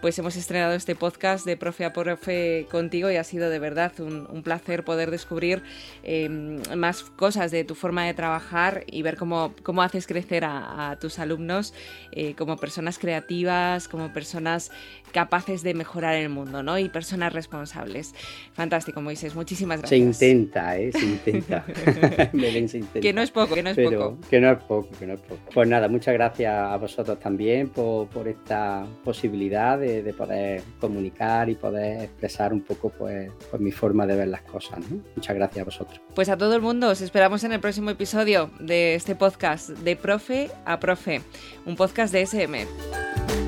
pues 0.00 0.18
hemos 0.18 0.36
estrenado 0.36 0.72
este 0.74 0.94
podcast 0.94 1.44
de 1.44 1.56
Profe 1.56 1.84
a 1.84 1.92
Profe 1.92 2.66
contigo 2.70 3.10
y 3.10 3.16
ha 3.16 3.24
sido 3.24 3.50
de 3.50 3.58
verdad 3.58 3.92
un, 4.00 4.42
placer 4.42 4.84
poder 4.84 5.10
descubrir 5.10 5.62
em, 6.02 6.60
más 6.76 7.02
cosas 7.02 7.50
de 7.50 7.64
tu 7.64 7.74
forma 7.74 8.06
de 8.06 8.14
trabajar 8.14 8.84
y 8.86 9.02
ver 9.02 9.16
cómo, 9.16 9.54
cómo 9.62 9.82
haces 9.82 10.06
crecer 10.06 10.29
a, 10.44 10.96
tus 11.00 11.18
alumnos 11.18 11.74
eh, 12.12 12.34
como 12.34 12.56
personas 12.56 12.98
creativas, 12.98 13.88
como 13.88 14.12
personas 14.12 14.70
capaces 15.12 15.62
de 15.62 15.74
mejorar 15.74 16.14
el 16.14 16.28
mundo, 16.28 16.62
¿no? 16.62 16.78
Y 16.78 16.88
personas 16.88 17.32
responsables. 17.32 18.14
Fantástico, 18.54 19.00
Moisés. 19.00 19.34
Muchísimas 19.34 19.80
gracias. 19.80 20.16
Se 20.16 20.28
intenta, 20.28 20.78
¿eh? 20.78 20.92
Se 20.92 21.04
intenta. 21.04 21.64
se 22.32 22.78
intenta. 22.78 23.00
Que 23.00 23.12
no 23.12 23.22
es 23.22 23.30
poco, 23.30 23.54
que 23.54 23.62
no 23.62 23.70
es 23.70 23.76
poco. 23.76 24.18
Que 24.28 24.40
no 24.40 24.52
es 24.52 24.58
poco, 24.58 24.88
que 24.98 25.06
no 25.06 25.14
es 25.14 25.20
poco. 25.20 25.40
Pues 25.52 25.68
nada, 25.68 25.88
muchas 25.88 26.14
gracias 26.14 26.52
a 26.52 26.76
vosotros 26.76 27.18
también 27.20 27.68
por, 27.68 28.08
por 28.08 28.28
esta 28.28 28.86
posibilidad 29.04 29.78
de 29.78 29.90
de, 30.02 30.12
poder 30.14 30.62
comunicar 30.80 31.48
y 31.48 31.54
poder 31.54 32.04
expresar 32.04 32.52
un 32.52 32.60
poco 32.60 32.90
pues, 32.90 33.30
pues, 33.50 33.60
mi 33.60 33.72
forma 33.72 34.06
de 34.06 34.16
ver 34.16 34.28
las 34.28 34.42
cosas. 34.42 34.78
Muchas 35.16 35.34
gracias 35.34 35.62
a 35.62 35.64
vosotros. 35.64 36.00
Pues 36.14 36.28
a 36.28 36.36
todo 36.36 36.54
el 36.54 36.62
mundo, 36.62 36.88
os 36.88 37.00
esperamos 37.00 37.44
en 37.44 37.52
el 37.52 37.60
próximo 37.60 37.90
episodio 37.90 38.50
de 38.60 38.94
este 38.94 39.14
podcast 39.14 39.70
de 39.70 39.96
A 40.64 40.78
Profe, 40.78 41.22
un 41.64 41.76
podcast 41.76 42.12
de 42.12 42.26
SM. 42.26 43.39